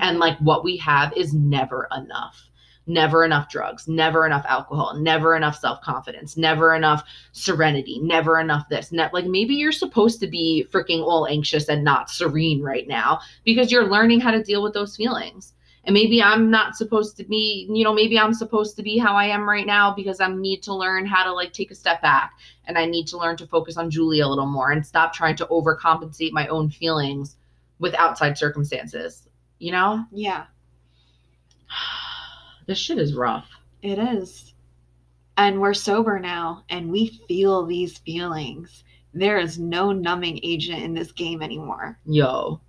and 0.00 0.14
mm-hmm. 0.14 0.22
like 0.22 0.36
what 0.38 0.64
we 0.64 0.76
have 0.76 1.12
is 1.16 1.32
never 1.32 1.86
enough 1.96 2.48
never 2.86 3.24
enough 3.24 3.48
drugs 3.48 3.86
never 3.86 4.26
enough 4.26 4.44
alcohol 4.48 4.94
never 4.94 5.36
enough 5.36 5.56
self-confidence 5.56 6.36
never 6.36 6.74
enough 6.74 7.04
serenity 7.32 8.00
never 8.00 8.40
enough 8.40 8.68
this 8.68 8.90
ne- 8.92 9.08
like 9.12 9.26
maybe 9.26 9.54
you're 9.54 9.72
supposed 9.72 10.18
to 10.20 10.26
be 10.26 10.66
freaking 10.70 11.00
all 11.02 11.26
anxious 11.28 11.68
and 11.68 11.84
not 11.84 12.10
serene 12.10 12.60
right 12.62 12.88
now 12.88 13.20
because 13.44 13.70
you're 13.70 13.88
learning 13.88 14.20
how 14.20 14.30
to 14.30 14.42
deal 14.42 14.62
with 14.62 14.74
those 14.74 14.96
feelings. 14.96 15.54
And 15.84 15.94
maybe 15.94 16.22
i'm 16.22 16.48
not 16.48 16.76
supposed 16.76 17.16
to 17.16 17.24
be 17.24 17.66
you 17.68 17.82
know 17.82 17.92
maybe 17.92 18.16
i'm 18.16 18.34
supposed 18.34 18.76
to 18.76 18.84
be 18.84 18.98
how 18.98 19.16
i 19.16 19.24
am 19.24 19.48
right 19.48 19.66
now 19.66 19.92
because 19.92 20.20
i 20.20 20.28
need 20.28 20.62
to 20.62 20.72
learn 20.72 21.06
how 21.06 21.24
to 21.24 21.32
like 21.32 21.52
take 21.52 21.72
a 21.72 21.74
step 21.74 22.00
back 22.00 22.34
and 22.66 22.78
i 22.78 22.86
need 22.86 23.08
to 23.08 23.18
learn 23.18 23.36
to 23.38 23.48
focus 23.48 23.76
on 23.76 23.90
julie 23.90 24.20
a 24.20 24.28
little 24.28 24.46
more 24.46 24.70
and 24.70 24.86
stop 24.86 25.12
trying 25.12 25.34
to 25.34 25.46
overcompensate 25.46 26.30
my 26.30 26.46
own 26.46 26.70
feelings 26.70 27.34
with 27.80 27.94
outside 27.96 28.38
circumstances 28.38 29.26
you 29.62 29.70
know? 29.70 30.04
Yeah, 30.10 30.46
this 32.66 32.78
shit 32.78 32.98
is 32.98 33.14
rough 33.14 33.48
it 33.82 33.98
is. 33.98 34.54
And 35.36 35.60
we're 35.60 35.74
sober 35.74 36.20
now, 36.20 36.62
and 36.68 36.90
we 36.92 37.20
feel 37.26 37.66
these 37.66 37.98
feelings. 37.98 38.84
There 39.12 39.38
is 39.38 39.58
no 39.58 39.90
numbing 39.90 40.38
agent 40.42 40.82
in 40.82 40.94
this 40.94 41.10
game 41.10 41.42
anymore. 41.42 41.98
yo 42.06 42.60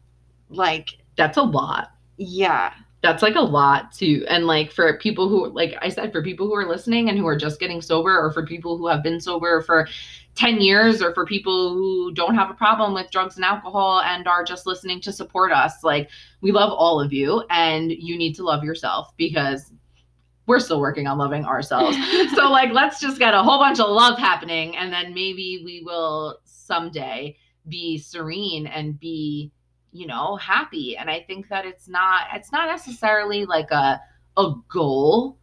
Like, 0.49 0.89
that's 1.15 1.37
a 1.37 1.43
lot 1.43 1.89
yeah, 2.17 2.73
that's 3.01 3.23
like 3.23 3.35
a 3.35 3.41
lot 3.41 3.91
too. 3.91 4.25
and 4.29 4.45
like 4.47 4.71
for 4.71 4.97
people 4.97 5.27
who 5.27 5.47
like 5.49 5.75
i 5.81 5.89
said 5.89 6.11
for 6.11 6.23
people 6.23 6.47
who 6.47 6.55
are 6.55 6.67
listening 6.67 7.09
and 7.09 7.17
who 7.17 7.27
are 7.27 7.37
just 7.37 7.59
getting 7.59 7.81
sober 7.81 8.17
or 8.17 8.31
for 8.31 8.45
people 8.45 8.77
who 8.77 8.87
have 8.87 9.03
been 9.03 9.19
sober 9.19 9.61
for 9.61 9.87
10 10.35 10.61
years 10.61 11.01
or 11.01 11.13
for 11.13 11.25
people 11.25 11.73
who 11.73 12.13
don't 12.13 12.35
have 12.35 12.49
a 12.49 12.53
problem 12.55 12.93
with 12.93 13.11
drugs 13.11 13.35
and 13.35 13.43
alcohol 13.43 14.01
and 14.01 14.27
are 14.27 14.43
just 14.43 14.65
listening 14.65 15.01
to 15.01 15.11
support 15.11 15.51
us 15.51 15.83
like 15.83 16.09
we 16.41 16.51
love 16.51 16.71
all 16.71 16.99
of 17.01 17.11
you 17.11 17.43
and 17.49 17.91
you 17.91 18.17
need 18.17 18.33
to 18.33 18.43
love 18.43 18.63
yourself 18.63 19.13
because 19.17 19.71
we're 20.45 20.59
still 20.59 20.79
working 20.79 21.07
on 21.07 21.17
loving 21.17 21.45
ourselves. 21.45 21.97
So 22.35 22.49
like 22.49 22.71
let's 22.73 22.99
just 22.99 23.19
get 23.19 23.33
a 23.33 23.43
whole 23.43 23.59
bunch 23.59 23.79
of 23.79 23.89
love 23.89 24.17
happening 24.19 24.75
and 24.75 24.91
then 24.91 25.13
maybe 25.13 25.61
we 25.63 25.81
will 25.85 26.39
someday 26.43 27.37
be 27.69 27.97
serene 27.97 28.67
and 28.67 28.99
be 28.99 29.51
you 29.91 30.07
know 30.07 30.35
happy. 30.37 30.97
And 30.97 31.09
i 31.09 31.21
think 31.21 31.47
that 31.49 31.65
it's 31.65 31.87
not 31.87 32.27
it's 32.33 32.51
not 32.51 32.67
necessarily 32.67 33.45
like 33.45 33.71
a 33.71 34.01
a 34.37 34.53
goal 34.67 35.37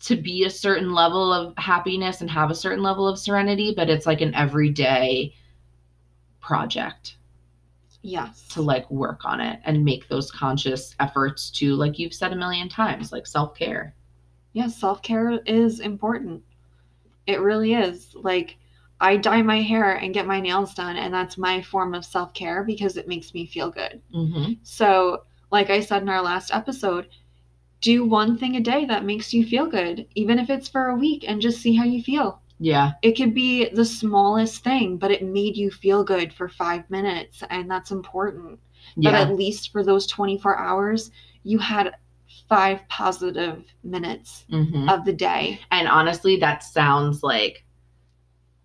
to 0.00 0.16
be 0.16 0.44
a 0.44 0.50
certain 0.50 0.92
level 0.92 1.32
of 1.32 1.54
happiness 1.58 2.20
and 2.20 2.30
have 2.30 2.50
a 2.50 2.54
certain 2.54 2.82
level 2.82 3.06
of 3.06 3.18
serenity 3.18 3.72
but 3.76 3.88
it's 3.88 4.06
like 4.06 4.20
an 4.20 4.34
everyday 4.34 5.32
project 6.40 7.16
yes. 8.02 8.48
to 8.48 8.62
like 8.62 8.90
work 8.90 9.24
on 9.24 9.40
it 9.40 9.60
and 9.64 9.84
make 9.84 10.08
those 10.08 10.30
conscious 10.32 10.94
efforts 10.98 11.50
to 11.50 11.76
like 11.76 11.98
you've 11.98 12.14
said 12.14 12.32
a 12.32 12.36
million 12.36 12.68
times 12.68 13.12
like 13.12 13.26
self-care 13.26 13.94
yes 14.52 14.78
self-care 14.78 15.40
is 15.46 15.80
important 15.80 16.42
it 17.26 17.40
really 17.40 17.74
is 17.74 18.14
like 18.14 18.56
I 19.02 19.16
dye 19.16 19.42
my 19.42 19.60
hair 19.60 19.94
and 19.94 20.14
get 20.14 20.28
my 20.28 20.40
nails 20.40 20.74
done, 20.74 20.96
and 20.96 21.12
that's 21.12 21.36
my 21.36 21.60
form 21.60 21.92
of 21.92 22.04
self 22.04 22.32
care 22.34 22.62
because 22.62 22.96
it 22.96 23.08
makes 23.08 23.34
me 23.34 23.46
feel 23.46 23.68
good. 23.68 24.00
mm-hmm. 24.14 24.52
So, 24.62 25.24
like 25.50 25.70
I 25.70 25.80
said 25.80 26.02
in 26.02 26.08
our 26.08 26.22
last 26.22 26.54
episode, 26.54 27.08
do 27.80 28.04
one 28.04 28.38
thing 28.38 28.54
a 28.54 28.60
day 28.60 28.84
that 28.84 29.04
makes 29.04 29.34
you 29.34 29.44
feel 29.44 29.66
good, 29.66 30.06
even 30.14 30.38
if 30.38 30.50
it's 30.50 30.68
for 30.68 30.86
a 30.86 30.96
week, 30.96 31.24
and 31.26 31.42
just 31.42 31.60
see 31.60 31.74
how 31.74 31.84
you 31.84 32.00
feel. 32.00 32.40
yeah 32.60 32.92
It 33.02 33.16
could 33.16 33.34
be 33.34 33.68
the 33.70 33.84
smallest 33.84 34.62
thing, 34.62 34.98
but 34.98 35.10
it 35.10 35.24
made 35.24 35.56
you 35.56 35.72
feel 35.72 36.04
good 36.04 36.32
for 36.32 36.48
five 36.48 36.88
minutes, 36.88 37.42
and 37.50 37.68
that's 37.68 37.90
important. 37.90 38.60
But 38.96 39.14
yeah 39.14 39.20
at 39.20 39.34
least 39.34 39.72
for 39.72 39.82
those 39.82 40.06
24 40.06 40.56
hours, 40.58 41.10
you 41.42 41.58
had 41.58 41.96
five 42.48 42.80
positive 42.88 43.64
minutes 43.82 44.44
mm-hmm. 44.50 44.88
of 44.88 45.04
the 45.04 45.12
day. 45.12 45.60
And 45.70 45.88
honestly, 45.88 46.36
that 46.38 46.62
sounds 46.62 47.22
like 47.22 47.64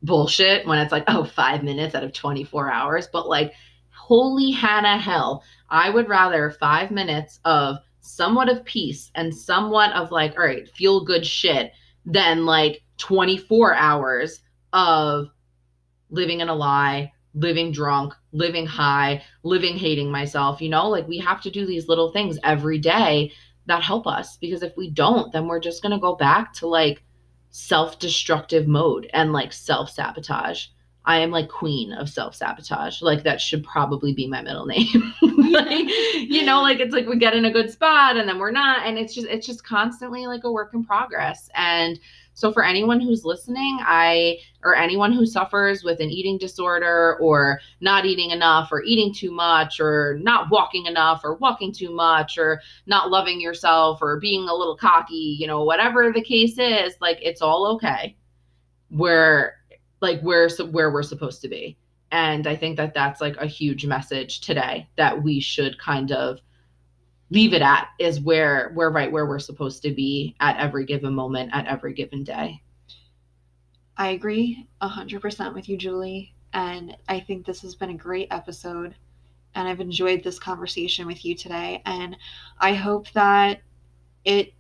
bullshit 0.03 0.67
when 0.67 0.79
it's 0.79 0.91
like, 0.91 1.05
oh, 1.07 1.23
five 1.23 1.63
minutes 1.63 1.95
out 1.95 2.03
of 2.03 2.13
24 2.13 2.71
hours. 2.71 3.07
But 3.11 3.27
like, 3.27 3.53
holy 3.89 4.51
Hannah 4.51 4.97
hell, 4.97 5.43
I 5.69 5.89
would 5.89 6.07
rather 6.09 6.51
five 6.51 6.91
minutes 6.91 7.39
of 7.45 7.77
somewhat 7.99 8.49
of 8.49 8.63
peace 8.65 9.11
and 9.15 9.35
somewhat 9.35 9.93
of 9.93 10.11
like, 10.11 10.33
all 10.37 10.45
right, 10.45 10.67
feel 10.69 11.03
good 11.03 11.25
shit 11.25 11.71
than 12.05 12.45
like 12.45 12.83
24 12.97 13.73
hours 13.75 14.41
of 14.73 15.27
living 16.09 16.39
in 16.39 16.49
a 16.49 16.55
lie, 16.55 17.11
living 17.33 17.71
drunk, 17.71 18.13
living 18.31 18.65
high, 18.65 19.23
living 19.43 19.77
hating 19.77 20.09
myself. 20.09 20.61
You 20.61 20.69
know, 20.69 20.89
like 20.89 21.07
we 21.07 21.17
have 21.19 21.41
to 21.41 21.51
do 21.51 21.65
these 21.65 21.87
little 21.87 22.11
things 22.11 22.39
every 22.43 22.79
day 22.79 23.33
that 23.67 23.83
help 23.83 24.07
us 24.07 24.37
because 24.37 24.63
if 24.63 24.75
we 24.75 24.89
don't, 24.89 25.31
then 25.31 25.47
we're 25.47 25.59
just 25.59 25.81
going 25.81 25.91
to 25.91 25.99
go 25.99 26.15
back 26.15 26.53
to 26.53 26.67
like 26.67 27.03
self-destructive 27.49 28.67
mode 28.67 29.09
and 29.13 29.33
like 29.33 29.53
self-sabotage. 29.53 30.67
I 31.05 31.19
am 31.19 31.31
like 31.31 31.47
queen 31.47 31.93
of 31.93 32.09
self-sabotage. 32.09 33.01
Like 33.01 33.23
that 33.23 33.39
should 33.39 33.63
probably 33.63 34.13
be 34.13 34.27
my 34.27 34.41
middle 34.41 34.65
name. 34.65 35.13
like, 35.21 35.87
you 36.15 36.43
know, 36.43 36.61
like 36.61 36.79
it's 36.79 36.93
like 36.93 37.07
we 37.07 37.17
get 37.17 37.33
in 37.33 37.45
a 37.45 37.51
good 37.51 37.71
spot 37.71 38.17
and 38.17 38.27
then 38.27 38.39
we're 38.39 38.51
not 38.51 38.85
and 38.85 38.97
it's 38.97 39.13
just 39.13 39.27
it's 39.27 39.47
just 39.47 39.63
constantly 39.63 40.27
like 40.27 40.43
a 40.43 40.51
work 40.51 40.73
in 40.73 40.83
progress. 40.83 41.49
And 41.55 41.99
so 42.37 42.51
for 42.51 42.63
anyone 42.63 42.99
who's 42.99 43.25
listening, 43.25 43.79
I 43.81 44.37
or 44.63 44.75
anyone 44.75 45.11
who 45.11 45.25
suffers 45.25 45.83
with 45.83 45.99
an 45.99 46.11
eating 46.11 46.37
disorder 46.37 47.17
or 47.19 47.59
not 47.81 48.05
eating 48.05 48.29
enough 48.29 48.71
or 48.71 48.83
eating 48.83 49.11
too 49.11 49.31
much 49.31 49.79
or 49.79 50.19
not 50.21 50.51
walking 50.51 50.85
enough 50.85 51.21
or 51.23 51.33
walking 51.33 51.71
too 51.71 51.89
much 51.89 52.37
or 52.37 52.61
not 52.85 53.09
loving 53.09 53.41
yourself 53.41 54.03
or 54.03 54.19
being 54.19 54.47
a 54.47 54.53
little 54.53 54.77
cocky, 54.77 55.35
you 55.39 55.47
know, 55.47 55.63
whatever 55.63 56.11
the 56.13 56.21
case 56.21 56.59
is, 56.59 56.93
like 57.01 57.17
it's 57.23 57.41
all 57.41 57.65
okay. 57.73 58.15
We're 58.91 59.53
like 60.01 60.21
we're 60.21 60.47
where 60.69 60.91
we're 60.91 61.01
supposed 61.01 61.41
to 61.41 61.47
be. 61.47 61.75
And 62.11 62.45
I 62.45 62.55
think 62.55 62.77
that 62.77 62.93
that's 62.93 63.19
like 63.19 63.37
a 63.37 63.47
huge 63.47 63.87
message 63.87 64.41
today 64.41 64.87
that 64.95 65.23
we 65.23 65.39
should 65.39 65.79
kind 65.79 66.11
of 66.11 66.39
leave 67.29 67.53
it 67.53 67.61
at 67.61 67.89
is 67.99 68.19
where 68.21 68.71
we're 68.75 68.89
right 68.89 69.11
where 69.11 69.25
we're 69.25 69.39
supposed 69.39 69.81
to 69.83 69.91
be 69.91 70.35
at 70.39 70.57
every 70.57 70.85
given 70.85 71.13
moment 71.13 71.51
at 71.53 71.67
every 71.67 71.93
given 71.93 72.23
day. 72.23 72.61
I 73.97 74.09
agree 74.09 74.67
100% 74.81 75.53
with 75.53 75.67
you, 75.67 75.77
Julie. 75.77 76.33
And 76.53 76.95
I 77.09 77.19
think 77.19 77.45
this 77.45 77.61
has 77.61 77.75
been 77.75 77.89
a 77.89 77.95
great 77.95 78.27
episode. 78.31 78.95
And 79.55 79.67
I've 79.67 79.81
enjoyed 79.81 80.23
this 80.23 80.37
conversation 80.39 81.07
with 81.07 81.25
you 81.25 81.35
today. 81.35 81.81
And 81.85 82.15
I 82.59 82.73
hope 82.73 83.11
that 83.13 83.61
it 84.23 84.53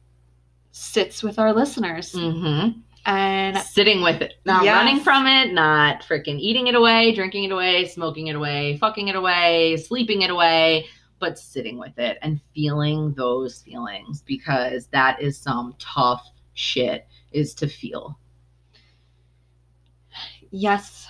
sits 0.71 1.21
with 1.23 1.39
our 1.39 1.53
listeners. 1.53 2.13
Mm-hmm. 2.13 2.79
And 3.05 3.57
Sitting 3.59 4.01
with 4.01 4.21
it, 4.21 4.33
not 4.43 4.65
Yes. 4.65 4.75
running 4.75 4.99
from 4.99 5.27
it, 5.27 5.53
not 5.53 6.01
freaking 6.01 6.39
eating 6.39 6.67
it 6.67 6.75
away, 6.75 7.13
drinking 7.13 7.45
it 7.45 7.51
away, 7.51 7.87
smoking 7.87 8.27
it 8.27 8.35
away, 8.35 8.77
fucking 8.79 9.07
it 9.07 9.15
away, 9.15 9.77
sleeping 9.77 10.23
it 10.23 10.29
away, 10.29 10.87
but 11.19 11.37
sitting 11.39 11.77
with 11.77 11.97
it 11.97 12.17
and 12.21 12.39
feeling 12.53 13.13
those 13.13 13.61
feelings 13.61 14.21
because 14.21 14.87
that 14.87 15.21
is 15.21 15.37
some 15.37 15.75
tough 15.79 16.27
shit 16.53 17.07
is 17.31 17.53
to 17.55 17.67
feel. 17.67 18.17
yes, 20.51 21.07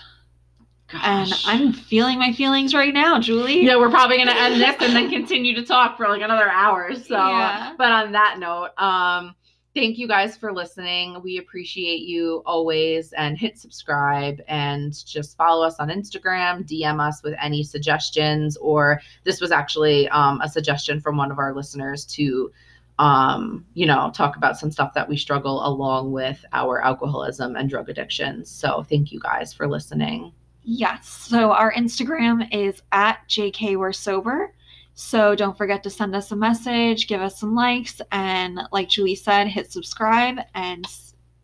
and 1.03 1.31
I'm 1.45 1.73
feeling 1.73 2.17
my 2.17 2.31
feelings 2.31 2.73
right 2.73 2.93
now, 2.93 3.19
Julie. 3.19 3.65
yeah, 3.65 3.75
we're 3.75 3.89
probably 3.89 4.17
gonna 4.17 4.31
end 4.31 4.61
this 4.61 4.75
and 4.81 4.95
then 4.95 5.09
continue 5.09 5.53
to 5.55 5.65
talk 5.65 5.97
for 5.97 6.07
like 6.07 6.21
another 6.21 6.49
hour. 6.49 6.93
So, 6.95 7.15
Yeah. 7.15 7.73
but 7.77 7.91
on 7.91 8.11
that 8.13 8.39
note, 8.39 8.69
um, 8.77 9.35
thank 9.77 9.99
you 9.99 10.07
guys 10.07 10.35
for 10.35 10.51
listening. 10.51 11.21
We 11.21 11.37
appreciate 11.37 11.99
you 11.99 12.41
always, 12.47 13.13
and 13.13 13.37
hit 13.37 13.59
subscribe 13.59 14.41
and 14.47 15.05
just 15.05 15.37
follow 15.37 15.63
us 15.63 15.75
on 15.79 15.89
Instagram. 15.89 16.67
DM 16.67 16.99
us 16.99 17.21
with 17.21 17.35
any 17.39 17.61
suggestions, 17.61 18.57
or 18.57 18.99
this 19.23 19.39
was 19.39 19.51
actually 19.51 20.09
um, 20.09 20.41
a 20.41 20.49
suggestion 20.49 20.99
from 20.99 21.15
one 21.15 21.31
of 21.31 21.37
our 21.37 21.53
listeners 21.53 22.05
to. 22.07 22.51
Um, 22.99 23.63
you 23.75 23.85
know, 23.85 24.11
talk 24.15 24.37
about 24.37 24.57
some 24.57 24.71
stuff 24.71 24.95
that 24.95 25.07
we 25.07 25.17
struggle 25.17 25.63
along 25.67 26.11
with 26.11 26.43
our 26.51 26.83
alcoholism 26.83 27.55
and 27.55 27.69
drug 27.69 27.89
addictions. 27.89 28.49
So, 28.49 28.81
thank 28.89 29.11
you 29.11 29.19
guys 29.19 29.53
for 29.53 29.67
listening. 29.67 30.31
Yes. 30.63 31.07
So 31.07 31.51
our 31.51 31.71
Instagram 31.73 32.47
is 32.51 32.81
at 32.91 33.19
JK 33.29 33.77
We're 33.77 33.93
Sober. 33.93 34.51
So 34.99 35.35
don't 35.35 35.55
forget 35.55 35.83
to 35.83 35.91
send 35.91 36.15
us 36.15 36.31
a 36.31 36.35
message, 36.35 37.07
give 37.07 37.21
us 37.21 37.39
some 37.39 37.53
likes, 37.53 38.01
and 38.11 38.59
like 38.71 38.89
Julie 38.89 39.13
said, 39.13 39.47
hit 39.47 39.71
subscribe 39.71 40.39
and 40.55 40.87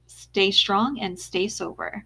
stay 0.08 0.50
strong 0.50 1.00
and 1.00 1.20
stay 1.20 1.48
sober. 1.48 2.04